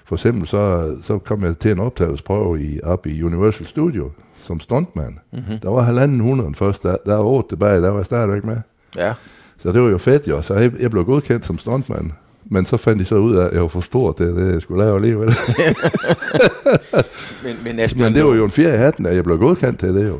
[0.05, 4.59] for eksempel så, så kom jeg til en optagelsesprøve i, op i Universal Studio som
[4.59, 5.19] stuntman.
[5.31, 5.59] Mm-hmm.
[5.59, 6.83] Der var halvanden hundrede først.
[6.83, 8.57] Der, der var otte tilbage, der var jeg stadigvæk med.
[8.97, 9.13] Ja.
[9.57, 10.41] Så det var jo fedt jo.
[10.41, 12.13] Så jeg, jeg blev godkendt som stuntman.
[12.51, 14.61] Men så fandt de så ud af, at jeg var for stor til det, jeg
[14.61, 15.27] skulle lave alligevel.
[17.43, 19.79] Men, men Asbjørn, Men det var jo en fjerde i hatten, at jeg blev godkendt
[19.79, 20.19] til det jo.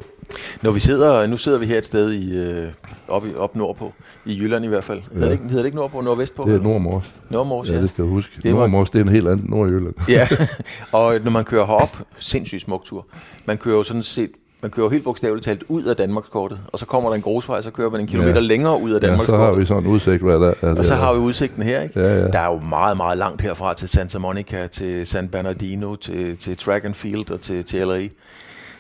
[0.62, 2.68] Når vi sidder, nu sidder vi her et sted i, øh,
[3.08, 3.94] op, i, op nordpå,
[4.26, 5.02] i Jylland i hvert fald.
[5.14, 6.44] Hedder, det ikke, hedder det ikke nordpå, nordvestpå?
[6.48, 7.14] Det er Nordmors.
[7.30, 7.82] Nordmors, Ja, ja.
[7.82, 8.32] det skal du huske.
[8.44, 9.94] Det Nordmors, det er en helt anden Nordjylland.
[10.10, 10.28] ja.
[11.00, 13.06] og når man kører herop, sindssygt smuk tur.
[13.46, 14.30] Man kører jo sådan set,
[14.66, 17.72] man kører helt bogstaveligt talt ud af Danmarkskortet, og så kommer der en grusvej, så
[17.72, 18.40] kører man en kilometer Ja.
[18.40, 19.60] længere ud af Ja, så har Danmarkskortet.
[19.62, 20.54] vi sådan en udsigt hver dag.
[20.72, 22.00] at, Og så har vi udsigten her, ikke?
[22.00, 22.28] Ja, ja.
[22.28, 26.58] Der er jo meget, meget langt herfra til Santa Monica, til San Bernardino, til, til
[26.58, 28.00] Track and Field og til, til LA.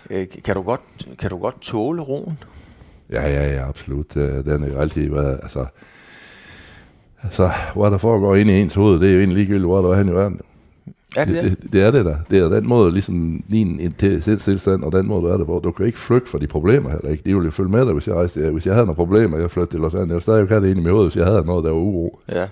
[0.09, 0.81] Øh, Kan du, godt,
[1.19, 2.37] kan du godt tåle roen?
[3.11, 4.17] Ja, ja, ja, absolut.
[4.17, 5.65] Øh, Den er jo altid været, altså...
[7.23, 9.89] Altså, hvad der foregår inde i ens hoved, det er jo egentlig ligegyldigt, hvor der
[9.89, 10.39] er hen i verden.
[11.15, 11.57] Er det det?
[11.63, 12.17] det, det er det da.
[12.29, 15.61] Det er den måde, ligesom din intelligenstilstand, og den måde, du er det på.
[15.63, 17.23] Du kan ikke flygte fra de problemer heller ikke.
[17.25, 18.51] De ville jo følge med dig, hvis jeg rejste.
[18.51, 20.09] Hvis jeg havde nogle problemer, jeg flyttede til Los Angeles.
[20.11, 22.19] Ville stadig have det ind i mit hoved, hvis jeg havde noget, der var uro.
[22.31, 22.45] Ja.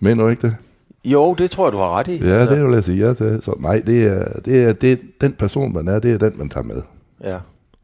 [0.00, 0.56] Men du ikke det?
[1.04, 2.16] Jo, det tror jeg, du har ret i.
[2.26, 3.42] Ja, det vil jeg sige ja til.
[3.42, 6.48] Så nej, det er, det er det, den person, man er, det er den, man
[6.48, 6.82] tager med.
[7.24, 7.38] Ja.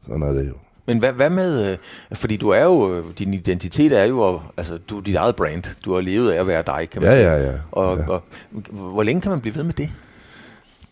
[0.07, 0.53] Sådan er det jo.
[0.87, 1.77] Men hvad, hvad med, øh,
[2.13, 5.63] fordi du er jo, din identitet er jo, altså du er dit eget brand.
[5.85, 7.31] Du har levet af at være dig, kan man Ja, sige.
[7.31, 7.57] ja, ja.
[7.71, 8.09] Og, ja.
[8.09, 8.23] og
[8.71, 9.89] hvor længe kan man blive ved med det?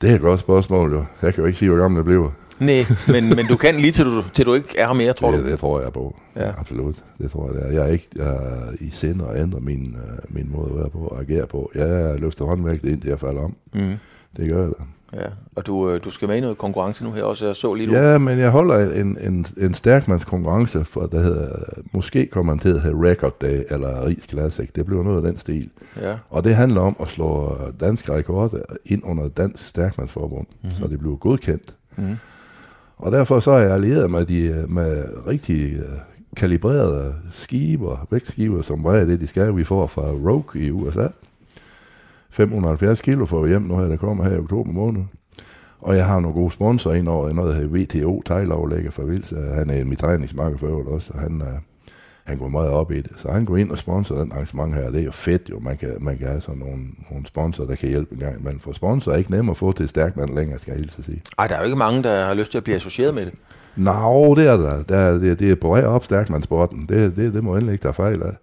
[0.06, 1.06] Det er et godt spørgsmål, jo.
[1.22, 2.30] Jeg kan jo ikke sige, hvor gammel jeg bliver.
[2.60, 5.44] Nej, men, men du kan lige til du, til du ikke er mere, tror det,
[5.44, 5.50] du?
[5.50, 6.16] det tror jeg på.
[6.36, 6.52] Ja.
[6.58, 6.96] Absolut.
[7.18, 7.72] Det tror jeg, det er.
[7.72, 10.90] Jeg er ikke jeg er i sind og ændre min, uh, min måde at være
[10.90, 11.72] på og agere på.
[11.76, 13.56] Jeg løfter håndværket ind, det jeg falder om.
[13.74, 13.94] Mm.
[14.38, 14.84] Det gør jeg da.
[15.16, 15.28] Ja.
[15.56, 17.46] Og du, øh, du skal med i noget konkurrence nu her også.
[17.46, 17.94] Jeg så lige nu.
[17.94, 21.56] Ja, men jeg holder en, en, en stærkmands konkurrence, for der hedder,
[21.92, 24.70] måske kommer man til at hedde Record Day, eller Ries Classic.
[24.76, 25.70] Det bliver noget af den stil.
[26.02, 26.16] Ja.
[26.30, 30.78] Og det handler om at slå danske rekorder ind under Dansk Stærkmandsforbund, mm-hmm.
[30.80, 31.76] så det bliver godkendt.
[31.96, 32.18] Mhm.
[32.98, 35.82] Og derfor så er jeg allieret med, de, med rigtig øh,
[36.38, 39.56] kalibrerede skiver, vægtskiver, som vejer det, de skal.
[39.56, 41.08] Vi får fra Rogue i USA.
[42.36, 45.02] 570 kilo får vi hjem nu her, der kommer her i oktober måned.
[45.80, 49.34] Og jeg har nogle gode sponsorer ind over noget her VTO, teglaflægger fra Vils.
[49.54, 51.48] Han er mit træningsmarkedsfører også, og han, uh,
[52.24, 53.12] han går meget op i det.
[53.18, 55.60] Så han går ind og sponsorer den arrangement her, det er jo fedt jo.
[55.60, 58.44] Man kan, man kan have sådan nogle, nogle sponsorer, der kan hjælpe en gang.
[58.44, 61.04] Men for sponsorer er ikke nemt at få til stærkt mand længere, skal jeg hilse
[61.04, 61.20] sige.
[61.40, 63.34] Ej, der er jo ikke mange, der har lyst til at blive associeret med det.
[63.76, 64.84] Nå, det er der.
[64.84, 66.86] der er, det, det er på vej op stærkmandssporten.
[66.90, 68.36] Det, det, det må endelig ikke tage fejl af.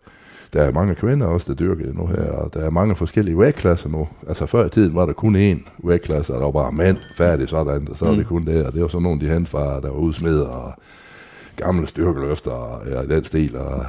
[0.53, 3.38] Der er mange kvinder også, der dyrker det nu her, og der er mange forskellige
[3.38, 4.09] vægtklasser nu.
[4.28, 7.48] Altså før i tiden var der kun én vægtklasse, og der var bare mænd færdig
[7.48, 9.88] sådan, og så var det kun det, og det var så nogle de henfar, der
[9.88, 10.74] var udsmeder og
[11.57, 13.84] gamle styrkeløfter og ja, den stil, og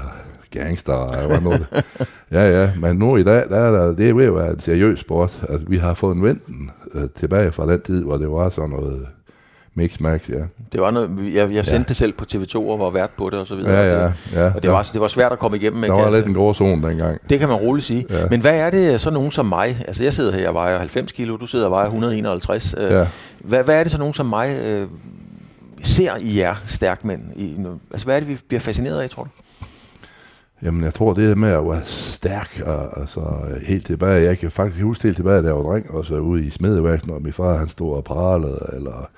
[0.51, 1.51] gangster og hvad nu.
[2.31, 4.59] Ja, ja, men nu i dag, der er der, det er ved at være en
[4.59, 5.45] seriøs sport.
[5.49, 8.69] Altså, vi har fået en venten øh, tilbage fra den tid, hvor det var sådan
[8.69, 9.07] noget
[9.75, 10.43] mix-max, ja.
[10.73, 13.39] Det var noget, jeg, jeg sendte det selv på TV2 og var vært på det
[13.39, 13.71] og så videre.
[13.71, 14.51] Ja, ja, ja.
[14.55, 15.87] Og det var, det var svært at komme igennem med.
[15.89, 17.17] Der var lidt en gråzone dengang.
[17.29, 18.05] Det kan man roligt sige.
[18.09, 18.27] Ja.
[18.29, 19.77] Men hvad er det så nogen som mig?
[19.87, 22.75] Altså jeg sidder her, jeg vejer 90 kilo, du sidder og vejer 151.
[22.77, 23.07] Øh, Ja.
[23.39, 24.87] Hvad, hvad er det så nogen som mig øh,
[25.83, 27.21] ser i jer stærkmænd?
[27.35, 27.55] I,
[27.91, 29.29] altså hvad er det, vi bliver fascineret af, tror du?
[30.63, 33.21] Jamen, jeg tror, det der med at være stærk, og, altså
[33.67, 36.49] helt tilbage, jeg kan faktisk huske helt tilbage, da jeg var dreng, også ude i
[36.49, 39.09] smedeværksen, og min far, han stod og pralede, eller,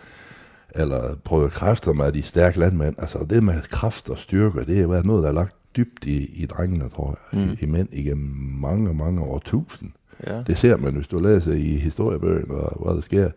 [0.76, 2.96] eller prøvede kræfter med de stærke landmænd.
[2.98, 6.44] Altså, det med kraft og styrke, det har været noget, der er lagt dybt i,
[6.44, 7.50] i drengene, tror jeg, mm.
[7.50, 9.92] i, i mænd igennem mange, mange år tusind.
[10.28, 10.42] Ja.
[10.48, 13.30] Det ser man, hvis du læser i historiebøgen, og hvad der sker.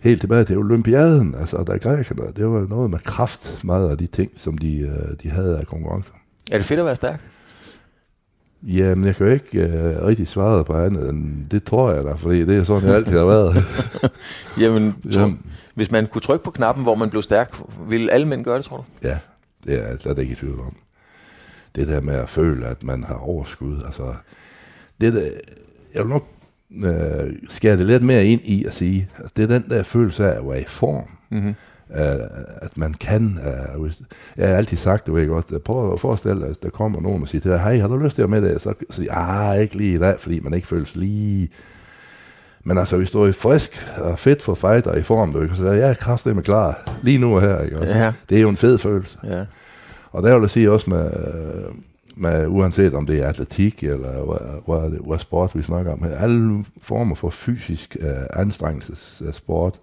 [0.00, 4.06] Helt tilbage til olympiaden, altså der grækerne, det var noget med kraft, meget af de
[4.06, 6.12] ting, som de, øh, de havde af konkurrencer.
[6.52, 7.20] Er det fedt at være stærk?
[8.62, 12.12] Jamen, jeg kan jo ikke uh, rigtig svare på andet end det tror jeg da,
[12.12, 13.64] fordi det er sådan, jeg altid har været.
[14.62, 15.40] Jamen, tro, Jamen.
[15.80, 17.56] Hvis man kunne trykke på knappen, hvor man blev stærk,
[17.88, 18.84] ville alle mænd gøre det, tror du?
[19.08, 19.18] ja,
[19.66, 20.76] det er jeg slet ikke i tvivl om.
[21.74, 24.14] Det der med at føle, at man har overskud, altså,
[25.00, 25.30] det der,
[25.94, 26.28] jeg vil nok
[26.70, 30.24] uh, skære det lidt mere ind i at sige, at det er den der følelse
[30.24, 31.08] af at være i form.
[31.30, 31.54] Mm-hmm.
[31.88, 31.96] Uh,
[32.62, 33.38] at man kan,
[33.76, 33.90] uh,
[34.36, 37.22] jeg har altid sagt det, ved godt, prøv at forestille dig, at der kommer nogen
[37.22, 38.62] og siger til dig, hej, har du lyst til at med det?
[38.62, 41.48] Så siger jeg, ah, ikke lige i dag, fordi man ikke føles lige
[42.64, 45.56] Men altså, hvis du er frisk og fedt for fight og i form, du kan
[45.56, 47.60] sige, jeg er kraftedeme klar lige nu og her.
[47.60, 47.78] Ikke?
[47.78, 47.90] også?
[47.90, 48.12] Ja.
[48.28, 49.18] Det er jo en fed følelse.
[49.24, 49.44] Ja.
[50.12, 51.10] Og der vil jeg sige også med,
[52.16, 56.16] med uanset om det er atletik eller hvad, hvad, hvad sport vi snakker om her,
[56.16, 59.80] alle former for fysisk uh, anstrengelsessport,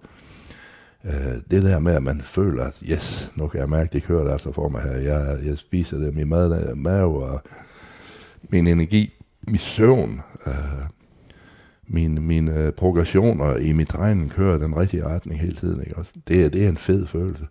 [1.04, 1.12] uh,
[1.52, 4.36] det der med, at man føler, at yes, nu kan jeg mærke, det kører der
[4.36, 4.92] efter for mig her.
[4.92, 7.42] Jeg, jeg spiser det, min mad, mave og
[8.50, 9.14] min energi,
[9.48, 10.54] min søvn, uh,
[11.90, 15.80] min, min uh, progressioner i mit træning kører den rigtige retning hele tiden.
[15.88, 15.98] Ikke?
[15.98, 17.44] Også det, er- det er en fed følelse.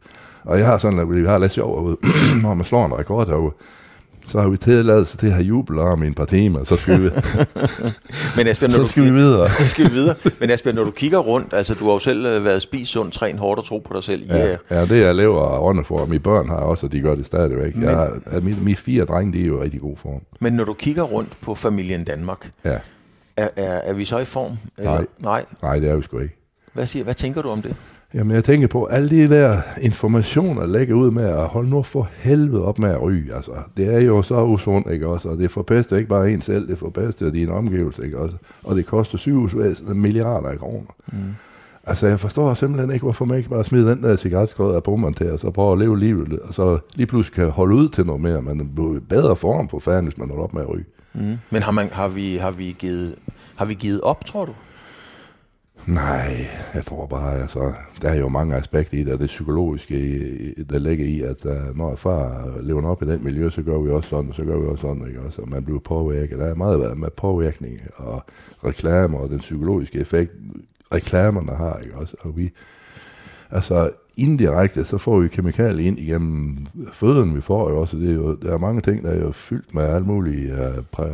[0.45, 1.97] Og jeg har sådan, at vi har lidt sjov
[2.43, 3.53] når man slår en rekord herude,
[4.29, 7.09] så har vi tilladelse til at have jubelarm i en par timer, så skal vi,
[8.37, 9.49] Men Asbjørn, når så du, skal vi videre.
[9.61, 10.15] så skal vi videre.
[10.41, 13.15] Men Asbjørn, når du kigger rundt, altså du har jo selv øh, været spist sundt,
[13.15, 14.27] træn hårdt og tro på dig selv.
[14.29, 14.59] Ja, Yeah.
[14.71, 17.01] ja, det er jeg lever og ånder for, og mine børn har også, og de
[17.01, 17.75] gør det stadigvæk.
[17.81, 20.21] Jeg har, mine, mine fire drenge, de er jo i rigtig god form.
[20.41, 22.79] Men når du kigger rundt på familien Danmark, Ja,
[23.37, 24.57] er, er, er vi så i form?
[24.79, 24.91] Eller?
[24.91, 25.07] Nej.
[25.19, 25.45] Nej.
[25.63, 26.37] nej, det er vi sgu ikke.
[26.73, 27.77] Hvad, siger, hvad tænker du om det?
[28.15, 32.09] Jamen, jeg tænker på alle de der informationer, lægger ud med at holde nu for
[32.17, 33.35] helvede op med at ryge.
[33.35, 35.29] Altså, det er jo så usundt, ikke også?
[35.29, 38.37] Og det forpester ikke bare en selv, det forpester dine omgivelser, ikke også?
[38.65, 40.95] Og det koster sygehusvæsenet milliarder af kroner.
[41.07, 41.19] Mm.
[41.85, 45.13] Altså, jeg forstår simpelthen ikke, hvorfor man ikke bare smider den der cigaretskåd af på
[45.17, 48.07] til, og så prøver at leve livet, og så lige pludselig kan holde ud til
[48.07, 48.43] noget mere.
[48.43, 50.85] Man er i bedre form for fanden, hvis man holder op med at ryge.
[51.17, 51.39] Mm.
[51.51, 53.15] Men har, man, har, vi, har, vi givet,
[53.57, 54.55] har vi givet op, tror du?
[55.87, 59.95] Nej, jeg tror bare, altså, der er jo mange aspekter i det, det psykologiske,
[60.71, 63.91] der ligger i, at uh, når far lever op i den miljø, så gør vi
[63.91, 65.21] også sådan, og så gør vi også sådan, ikke?
[65.21, 66.39] Også, og man bliver påvirket.
[66.39, 68.25] Der er meget med påvirkning og
[68.65, 70.33] reklamer og den psykologiske effekt,
[70.95, 71.97] reklamerne har, ikke?
[71.97, 72.51] Også, og vi,
[73.51, 77.97] altså indirekte, så får vi kemikalier ind igennem føden, vi får jo også.
[77.97, 80.85] Det er jo, der er mange ting, der er jo fyldt med alle mulige uh,
[80.93, 81.05] præ,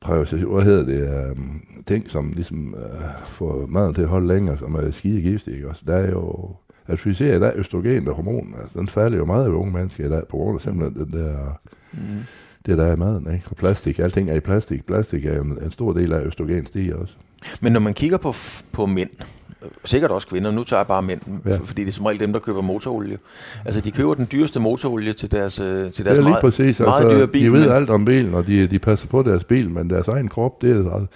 [0.00, 1.36] prævention, hvad hedder det, uh,
[1.86, 5.68] ting, som ligesom uh, får maden til at holde længere, som er skide giftige, ikke
[5.68, 5.82] også?
[5.86, 6.50] Der er jo,
[6.88, 9.72] altså vi ser i dag, østrogen og hormon, altså den falder jo meget ved unge
[9.72, 11.58] mennesker i dag, på grund af simpelthen den der,
[11.92, 12.00] Mm.
[12.66, 13.44] det der er i maden, ikke?
[13.50, 14.86] Og plastik, alting er i plastik.
[14.86, 17.14] Plastik er en, en stor del af østrogen stiger også.
[17.60, 18.34] Men når man kigger på,
[18.72, 19.26] på mænd, øh,
[19.84, 21.50] sikkert også kvinder, nu tager jeg bare mænd, Ja.
[21.50, 21.56] ja.
[21.64, 23.18] fordi det er som regel dem, der køber motorolie.
[23.64, 26.80] Altså, de køber den dyreste motorolie til deres, øh, til er deres lige meget, præcis,
[26.80, 27.44] meget altså, dyre bil.
[27.44, 30.08] de ved men- alt om bilen, og de, de passer på deres bil, men deres
[30.08, 31.06] egen krop, det er,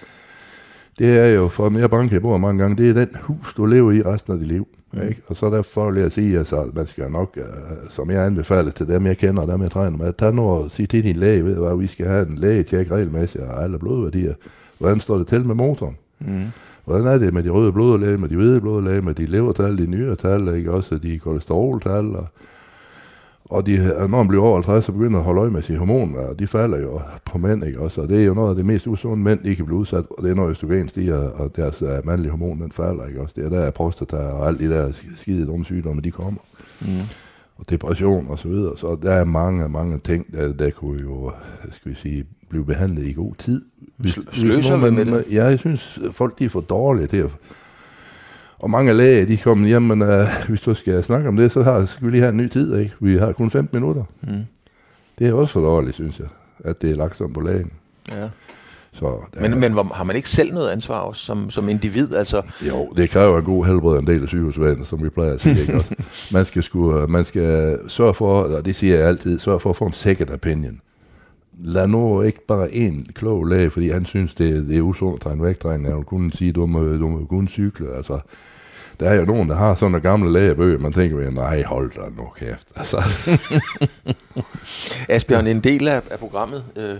[0.98, 3.92] det er jo, for mere banke, bor mange gange, det er den hus, du lever
[3.92, 4.68] i resten af dit liv.
[4.92, 5.08] Mm.
[5.08, 5.22] Ikke?
[5.26, 7.44] Og så derfor vil jeg sige, altså, at man skal nok, uh,
[7.90, 10.88] som jeg anbefaler til dem, jeg kender, dem jeg træner med, tag nu og sig
[10.88, 14.34] til din læge, ved hvad, vi skal have en lægetjek regelmæssigt og alle blodværdier.
[14.78, 15.96] Hvordan står det til med motoren?
[16.18, 16.42] Mm.
[16.84, 19.86] Hvordan er det med de røde blodlag, med de hvide blodlag, med de levertal, de
[19.86, 20.72] nyretal, ikke?
[20.72, 22.26] Også de kolesteroltal, og,
[23.44, 26.18] og de, når man bliver over 50, så begynder at holde øje med sine hormoner,
[26.18, 27.80] og de falder jo på mænd, ikke?
[27.80, 30.04] Også, og det er jo noget af det mest usunde mænd, de kan blive udsat,
[30.10, 33.20] og det er når østrogen stiger, og deres uh, mandlige hormon, den falder, ikke?
[33.20, 36.40] Også, det er der prostata og alle de der skide dumme sygdomme, de kommer,
[36.80, 36.86] Mm.
[37.56, 41.32] og depression og så videre, så der er mange, mange ting, der, der kunne jo,
[41.70, 42.24] skal vi sige,
[42.54, 43.64] blive behandlet i god tid.
[44.06, 45.24] Sl- sløser vi man- med det?
[45.32, 47.30] Ja, jeg synes, folk de er for dårlige til at...
[48.58, 50.08] Og mange læger, de kommer, jamen, uh,
[50.48, 52.76] hvis du skal snakke om det, så har, skal vi lige have en ny tid,
[52.78, 52.92] ikke?
[53.00, 54.04] Vi har kun 15 minutter.
[54.22, 54.28] Mm.
[55.18, 56.26] Det er også for dårligt, synes jeg,
[56.64, 57.70] at det er lagt sådan på lægen.
[58.12, 58.28] Ja.
[58.92, 62.14] Så Men, men hvor- har man ikke selv noget ansvar også som, som individ?
[62.14, 65.40] Altså, Jo, det kræver en god helbred en del af sygehusvæsenet, som vi plejer at
[65.40, 65.60] sige.
[65.60, 65.74] Ikke?
[65.74, 65.94] Også,
[66.34, 69.76] man, skal sku, man skal sørge for, og det siger jeg altid, sørge for at
[69.76, 70.80] få en second opinion.
[71.58, 75.20] Lad nu ikke bare en klog læge, fordi han synes, det, det er usundt at
[75.20, 75.86] træne vægtræning.
[75.88, 77.92] Han vil kun sige, du må, du må kun cykle.
[77.96, 78.20] Altså,
[79.00, 81.92] der er jo nogen, der har sådan nogle gamle lægebøger, man tænker, ved, nej, hold
[81.94, 82.68] da nu kæft.
[82.76, 83.02] Altså,
[85.08, 86.94] Asbjørn, en del af, af programmet, øh,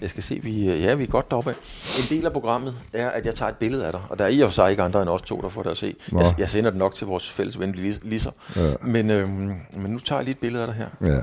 [0.00, 1.54] jeg skal se, vi, øh, ja, vi er godt deroppe af.
[1.98, 4.28] En del af programmet er, at jeg tager et billede af dig, og der er
[4.28, 5.94] i og for sig ikke andre end os to, der får det at se.
[6.12, 6.18] Nå.
[6.20, 8.30] Jeg, jeg sender det nok til vores fælles ven Lis- Lisser.
[8.56, 8.62] Ja.
[8.82, 11.14] Men, øh, men nu tager jeg lige et billede af dig her.
[11.14, 11.20] ja.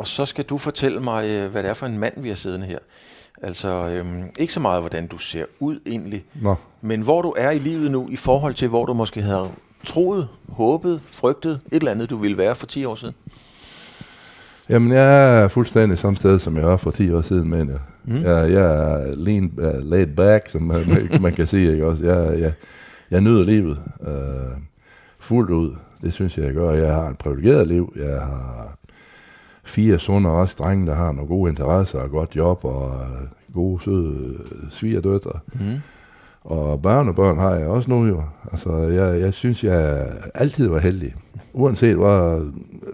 [0.00, 2.34] Og så skal du fortælle mig, øh, hvad det er for en mand, vi har
[2.36, 2.78] siddende her.
[3.42, 7.50] Altså, øhm, ikke så meget, hvordan du ser ud egentlig, Nå, men hvor du er
[7.50, 9.48] i livet nu, i forhold til, hvor du måske havde
[9.84, 13.14] troet, håbet, frygtet, et eller andet, du ville være for 10 år siden.
[14.68, 17.78] Jamen, jeg er fuldstændig samme sted, som jeg var for 10 år siden, men jeg,
[18.04, 18.14] Mm.
[18.22, 20.76] jeg, jeg er lean, uh, laid back, som man,
[21.22, 21.72] man- kan sige.
[21.72, 21.86] Ikke?
[21.86, 22.52] Også, jeg, jeg,
[23.10, 24.08] jeg nyder livet uh,
[25.18, 25.76] fuldt ud.
[26.02, 26.72] Det synes jeg, jeg gør.
[26.72, 27.92] Jeg har et privilegeret liv.
[27.96, 28.76] Jeg har
[29.70, 33.54] fire sunde og raske drenge, der har nogle gode interesser og godt job og øh,
[33.54, 34.38] gode, søde
[34.70, 35.38] svigerdøtre.
[35.52, 35.80] Mm.
[36.44, 38.22] Og børn og børn har jeg også nu jo.
[38.52, 41.14] Altså, jeg, jeg synes, jeg altid var heldig.
[41.52, 42.50] Uanset hvad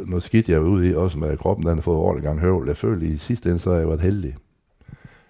[0.06, 2.68] noget skidt, jeg var ude i, også med kroppen, den har fået ordentlig gang høvl.
[2.68, 4.34] Jeg følte i sidste ende, så har jeg været heldig.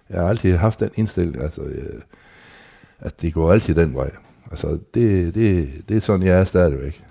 [0.09, 2.01] Jeg har altid haft den indstilling, altså, øh,
[2.99, 4.11] at det går altid den vej.
[4.51, 7.03] Altså, det, det, det er sådan, jeg er stadigvæk.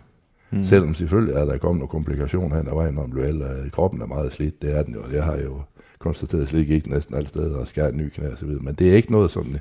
[0.51, 0.65] Mm.
[0.65, 3.71] Selvom selvfølgelig er der kommet nogle komplikationer hen ad vejen, når man bliver ældre.
[3.73, 5.01] Kroppen er meget slidt, det er den jo.
[5.13, 5.61] Jeg har jo
[5.99, 8.63] konstateret slik ikke næsten alle steder og skært ny knæ og så videre.
[8.63, 9.57] Men det er ikke noget, som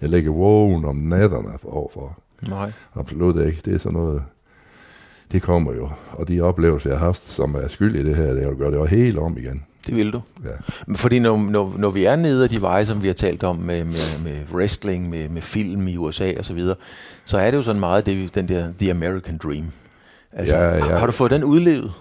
[0.00, 2.18] jeg lægger vågen om natterne for overfor.
[2.48, 2.72] Nej.
[2.94, 3.60] Absolut ikke.
[3.64, 4.22] Det er sådan noget,
[5.32, 5.88] det kommer jo.
[6.12, 8.70] Og de oplevelser, jeg har haft, som er skyld i det her, det vil gøre
[8.70, 9.62] det jo helt om igen.
[9.86, 10.20] Det vil du.
[10.44, 10.94] Ja.
[10.94, 13.56] Fordi når, når, når vi er nede af de veje, som vi har talt om
[13.56, 16.76] med, med, med wrestling, med, med film i USA og så videre,
[17.24, 19.64] så er det jo sådan meget det, den der The American Dream.
[20.36, 20.96] Altså, Ja, ja.
[20.96, 21.92] Har du fået den udlevet?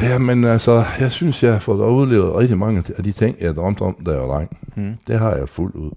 [0.00, 3.54] Ja, men altså, jeg synes, jeg har fået udlevet rigtig mange af de ting, jeg
[3.54, 4.56] drømte om, da jeg var dreng.
[4.76, 4.96] Mm.
[5.06, 5.90] Det har jeg fuldt ud.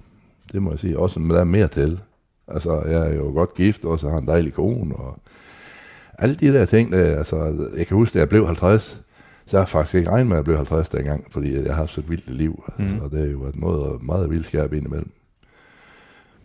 [0.53, 0.99] Det må jeg sige.
[0.99, 1.99] Også, men der er mere til.
[2.47, 5.19] Altså, jeg er jo godt gift, og så har en dejlig kone, og
[6.19, 9.01] alle de der ting, der, altså, jeg kan huske, da jeg blev 50,
[9.45, 11.74] så har jeg faktisk ikke regnet med, at jeg blev 50 dengang, fordi jeg har
[11.74, 12.63] haft så et vildt liv.
[12.78, 12.86] Mm.
[12.86, 12.99] Mm.
[13.01, 15.11] Og det er jo et meget, meget vildt skærp indimellem.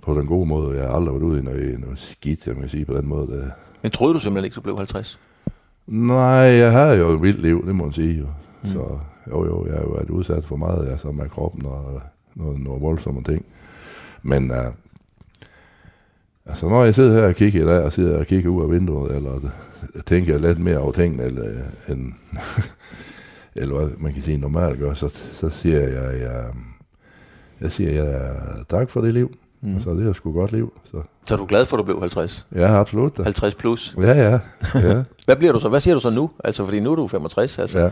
[0.02, 0.78] På den gode måde.
[0.78, 3.26] Jeg har aldrig været ude i noget, noget skidt, jeg kan sige på den måde.
[3.26, 3.50] Der.
[3.82, 5.18] Men troede du simpelthen ikke, du blev 50?
[5.86, 8.18] Nej, jeg har jo et vildt liv, det må man sige.
[8.18, 8.26] Jo.
[8.62, 8.68] Mm.
[8.68, 8.98] Så
[9.30, 12.02] jo, jo, jeg har jo været udsat for meget, altså med kroppen og
[12.34, 13.44] noget, noget voldsomme ting.
[14.22, 14.56] Men uh,
[16.46, 18.70] altså, når jeg sidder her og kigger i dag, og sidder og kigger ud af
[18.70, 19.40] vinduet, eller
[20.06, 21.44] tænker jeg lidt mere over tingene, eller,
[21.88, 22.12] end,
[23.60, 26.50] eller hvad man kan sige normalt gør, så, så siger jeg, jeg,
[27.60, 28.36] jeg siger jeg
[28.68, 29.38] tak for det liv.
[29.60, 29.80] Mm.
[29.80, 30.72] Så det er sgu godt liv.
[30.84, 31.02] Så.
[31.26, 32.46] Så er du glad for, at du blev 50?
[32.54, 33.16] Ja, absolut.
[33.16, 33.22] Da.
[33.22, 33.94] 50 plus?
[33.98, 34.38] Ja, ja.
[34.74, 35.02] ja.
[35.26, 35.68] Hvad bliver du så?
[35.68, 36.30] Hvad siger du så nu?
[36.44, 37.58] Altså, fordi nu er du 65.
[37.58, 37.90] Altså, ja.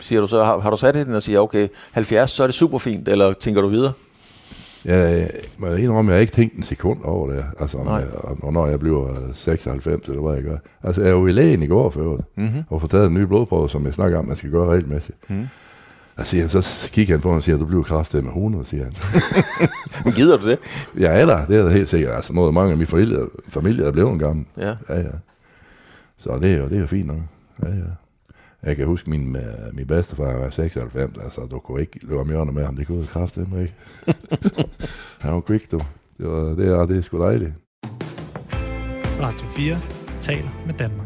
[0.00, 2.54] siger du så, har, har du sat den og siger, okay, 70, så er det
[2.54, 3.92] super fint, eller tænker du videre?
[4.84, 7.44] Jeg må indrømme, jeg har ikke tænkt en sekund over det.
[7.60, 8.06] Altså, om jeg,
[8.42, 10.56] om, når jeg bliver 96, eller hvad jeg gør.
[10.82, 12.62] Altså, jeg er jo i lægen i går før, mm-hmm.
[12.70, 15.18] og får taget en ny blodprøve, som jeg snakker om, man skal gøre regelmæssigt.
[15.30, 15.48] Mm.
[16.16, 18.84] Og siger, så kigger han på mig og siger, du bliver kraftet med 100, siger
[18.84, 18.92] han.
[20.04, 20.58] Men gider du det?
[20.98, 21.46] Ja, er der.
[21.46, 22.14] Det er der helt sikkert.
[22.14, 24.46] Altså, noget mange af mine familie, familie er blevet en gammel.
[24.56, 24.74] Ja.
[24.88, 25.10] Ja, ja.
[26.18, 27.20] Så det er jo, det er jo fint nok.
[27.62, 27.82] Ja, ja.
[28.62, 29.36] Jeg kan huske, min,
[29.72, 33.02] min bedstefar var 96, altså du kunne ikke løbe om hjørnet med ham, det kunne
[33.02, 33.74] du kraftedeme ikke.
[35.18, 35.80] Han var quick, du.
[36.18, 37.52] Det, var, det, er, det er sgu dejligt.
[39.20, 39.78] Radio 4
[40.20, 41.05] taler med Danmark.